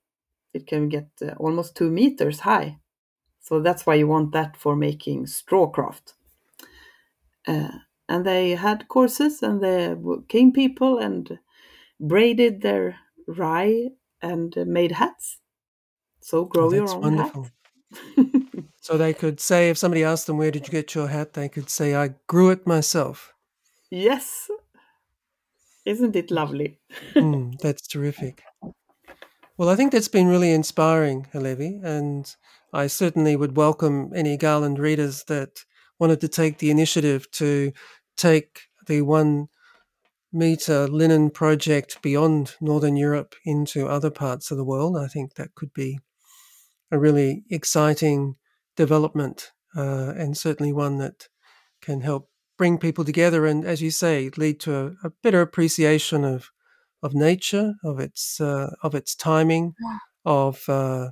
It 0.53 0.67
can 0.67 0.89
get 0.89 1.09
uh, 1.21 1.33
almost 1.37 1.75
two 1.75 1.91
meters 1.91 2.41
high. 2.41 2.77
So 3.43 3.61
that's 3.61 3.85
why 3.85 3.95
you 3.97 4.07
want 4.07 4.33
that 4.33 4.57
for 4.57 4.75
making 4.75 5.27
straw 5.27 5.67
craft. 5.69 6.15
Uh, 7.47 7.79
and 8.09 8.25
they 8.25 8.51
had 8.51 8.87
courses, 8.89 9.41
and 9.41 9.61
there 9.63 9.97
came 10.27 10.51
people 10.51 10.97
and 10.97 11.39
braided 11.99 12.61
their 12.61 12.99
rye 13.27 13.91
and 14.21 14.55
made 14.67 14.93
hats. 14.93 15.39
So 16.21 16.45
grow 16.45 16.71
Oh, 16.71 16.73
your 16.73 16.89
own 16.89 17.09
wonderful. 17.09 17.43
hat. 17.43 17.51
So 18.81 18.99
they 18.99 19.15
could 19.15 19.39
say, 19.39 19.71
if 19.71 19.79
somebody 19.79 20.03
asked 20.03 20.27
them, 20.27 20.37
where 20.37 20.51
did 20.51 20.67
you 20.67 20.71
get 20.71 20.93
your 20.93 21.07
hat? 21.07 21.33
They 21.33 21.49
could 21.49 21.71
say, 21.71 21.95
I 21.95 22.09
grew 22.27 22.51
it 22.51 22.67
myself. 22.67 23.33
yes. 23.89 24.49
Isn't 25.85 26.17
it 26.17 26.29
lovely? 26.29 26.81
Hmm, 27.17 27.53
that's 27.61 27.87
terrific. 27.87 28.43
Well, 29.57 29.69
I 29.69 29.75
think 29.75 29.91
that's 29.91 30.07
been 30.07 30.27
really 30.27 30.51
inspiring, 30.51 31.25
Hillevi, 31.33 31.83
and 31.83 32.35
I 32.73 32.87
certainly 32.87 33.35
would 33.35 33.55
welcome 33.55 34.11
any 34.15 34.35
Garland 34.35 34.79
readers 34.79 35.23
that 35.25 35.63
wanted 35.99 36.19
to 36.21 36.27
take 36.27 36.57
the 36.57 36.71
initiative 36.71 37.29
to 37.31 37.71
take 38.17 38.61
the 38.87 39.01
one 39.03 39.47
meter 40.31 40.87
linen 40.87 41.29
project 41.29 42.01
beyond 42.01 42.55
Northern 42.59 42.97
Europe 42.97 43.35
into 43.45 43.87
other 43.87 44.09
parts 44.09 44.49
of 44.49 44.57
the 44.57 44.63
world. 44.65 44.97
I 44.97 45.07
think 45.07 45.35
that 45.35 45.53
could 45.53 45.71
be 45.73 45.99
a 46.91 46.97
really 46.97 47.43
exciting 47.49 48.35
development 48.75 49.51
uh, 49.75 50.13
and 50.17 50.35
certainly 50.35 50.73
one 50.73 50.97
that 50.97 51.27
can 51.81 52.01
help 52.01 52.29
bring 52.57 52.79
people 52.79 53.05
together 53.05 53.45
and, 53.45 53.65
as 53.65 53.81
you 53.81 53.91
say, 53.91 54.31
lead 54.35 54.59
to 54.61 54.75
a, 54.75 55.07
a 55.07 55.11
better 55.21 55.41
appreciation 55.41 56.23
of 56.23 56.49
of 57.03 57.13
nature, 57.13 57.73
of 57.83 57.99
its 57.99 58.39
uh, 58.39 58.73
of 58.81 58.95
its 58.95 59.13
timing, 59.13 59.75
of 60.25 60.67
uh, 60.69 61.09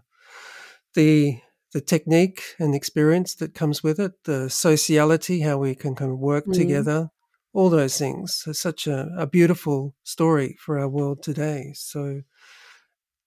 the 0.94 1.40
the 1.74 1.82
technique 1.82 2.44
and 2.60 2.76
experience 2.76 3.36
that 3.36 3.54
comes 3.54 3.84
with 3.84 4.00
it, 4.00 4.24
the 4.26 4.50
sociality, 4.50 5.42
how 5.42 5.58
we 5.58 5.76
can 5.76 5.96
kind 5.96 6.12
of 6.12 6.20
work 6.20 6.46
Mm. 6.48 6.52
together, 6.52 7.10
all 7.54 7.70
those 7.70 7.98
things. 7.98 8.44
It's 8.48 8.60
such 8.62 8.88
a, 8.88 9.10
a 9.18 9.28
beautiful 9.28 9.96
story 10.04 10.58
for 10.60 10.80
our 10.80 10.90
world 10.90 11.24
today. 11.24 11.72
So 11.76 12.22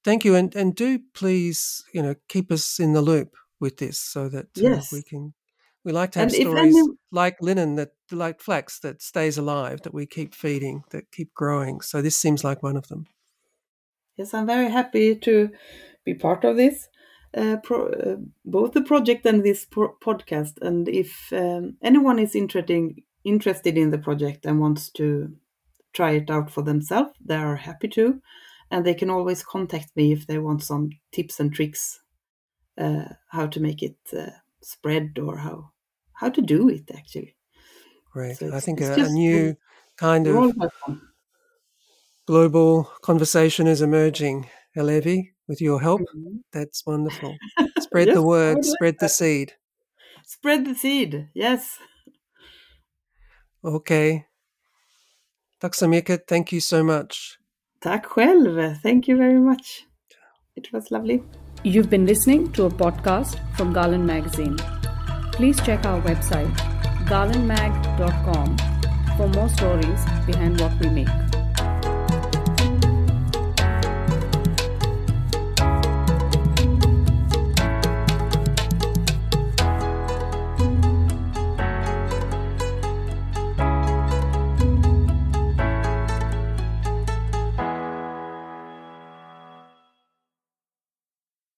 thank 0.04 0.24
you, 0.24 0.34
and 0.34 0.54
and 0.54 0.74
do 0.74 0.98
please 1.14 1.84
you 1.92 2.02
know 2.02 2.14
keep 2.28 2.50
us 2.52 2.78
in 2.80 2.92
the 2.92 3.02
loop 3.02 3.34
with 3.60 3.78
this 3.78 3.98
so 3.98 4.28
that 4.28 4.60
uh, 4.62 4.82
Yes. 4.82 4.90
we 4.90 5.02
can. 5.02 5.34
We 5.84 5.92
like 5.92 6.12
to 6.12 6.18
have 6.20 6.30
And 6.30 6.32
stories 6.32 6.76
any, 6.78 6.96
like 7.12 7.36
linen 7.42 7.74
that 7.76 7.90
like 8.10 8.40
flax 8.40 8.80
that 8.80 9.02
stays 9.02 9.36
alive 9.36 9.82
that 9.82 9.92
we 9.92 10.06
keep 10.06 10.34
feeding 10.34 10.82
that 10.92 11.10
keep 11.12 11.34
growing 11.34 11.82
so 11.82 12.00
this 12.00 12.16
seems 12.16 12.42
like 12.42 12.62
one 12.62 12.78
of 12.78 12.88
them 12.88 13.04
yes, 14.16 14.34
I'm 14.34 14.46
very 14.46 14.70
happy 14.70 15.14
to 15.16 15.50
be 16.04 16.14
part 16.14 16.44
of 16.44 16.56
this, 16.56 16.88
uh, 17.36 17.56
pro, 17.62 17.86
uh, 17.88 18.16
both 18.44 18.72
the 18.72 18.82
project 18.82 19.26
and 19.26 19.44
this 19.44 19.64
pro- 19.64 19.96
podcast. 20.00 20.58
And 20.62 20.88
if 20.88 21.32
um, 21.32 21.76
anyone 21.82 22.18
is 22.18 22.34
interested 22.34 23.00
interested 23.24 23.78
in 23.78 23.90
the 23.90 23.98
project 23.98 24.44
and 24.44 24.60
wants 24.60 24.90
to 24.90 25.34
try 25.94 26.12
it 26.12 26.30
out 26.30 26.50
for 26.50 26.62
themselves, 26.62 27.12
they 27.24 27.36
are 27.36 27.56
happy 27.56 27.88
to, 27.88 28.20
and 28.70 28.84
they 28.84 28.94
can 28.94 29.08
always 29.08 29.42
contact 29.42 29.96
me 29.96 30.12
if 30.12 30.26
they 30.26 30.38
want 30.38 30.62
some 30.62 30.90
tips 31.10 31.40
and 31.40 31.54
tricks, 31.54 32.00
uh, 32.78 33.06
how 33.30 33.46
to 33.46 33.60
make 33.60 33.82
it 33.82 33.96
uh, 34.16 34.30
spread 34.62 35.18
or 35.18 35.38
how 35.38 35.70
how 36.14 36.28
to 36.28 36.42
do 36.42 36.68
it 36.68 36.90
actually. 36.94 37.36
great 38.12 38.36
So 38.36 38.54
i 38.54 38.60
think 38.60 38.80
a, 38.80 38.94
a 38.94 39.08
new 39.08 39.56
kind 39.96 40.26
of 40.26 40.54
global 42.26 42.84
conversation 43.02 43.66
is 43.66 43.82
emerging, 43.82 44.48
Hillevi, 44.76 45.32
with 45.48 45.60
your 45.60 45.80
help. 45.80 46.00
Mm-hmm. 46.00 46.36
That's 46.52 46.84
wonderful. 46.86 47.36
Spread 47.80 48.08
yes, 48.08 48.16
the 48.16 48.22
word, 48.22 48.56
like 48.56 48.64
spread 48.64 48.94
that. 48.94 49.00
the 49.00 49.08
seed. 49.08 49.52
Spread 50.26 50.64
the 50.64 50.74
seed, 50.74 51.28
yes. 51.34 51.78
Okay. 53.64 54.24
Tack 55.60 55.74
så 55.74 55.88
mycket. 55.88 56.26
Thank 56.26 56.52
you 56.52 56.60
so 56.60 56.82
much. 56.84 57.38
Tack 57.80 58.06
själv. 58.06 58.76
Thank 58.82 59.08
you 59.08 59.16
very 59.16 59.40
much. 59.40 59.86
It 60.56 60.72
was 60.72 60.90
lovely. 60.90 61.22
You've 61.64 61.88
been 61.88 62.06
listening 62.06 62.52
to 62.52 62.66
a 62.66 62.70
podcast 62.70 63.38
from 63.56 63.72
Garland 63.72 64.06
Magazine. 64.06 64.56
Please 65.32 65.60
check 65.62 65.86
our 65.86 66.00
website, 66.02 66.54
garlandmag.com, 67.06 68.56
for 69.16 69.28
more 69.28 69.48
stories 69.48 70.04
behind 70.26 70.60
what 70.60 70.72
we 70.80 70.90
make. 70.90 71.23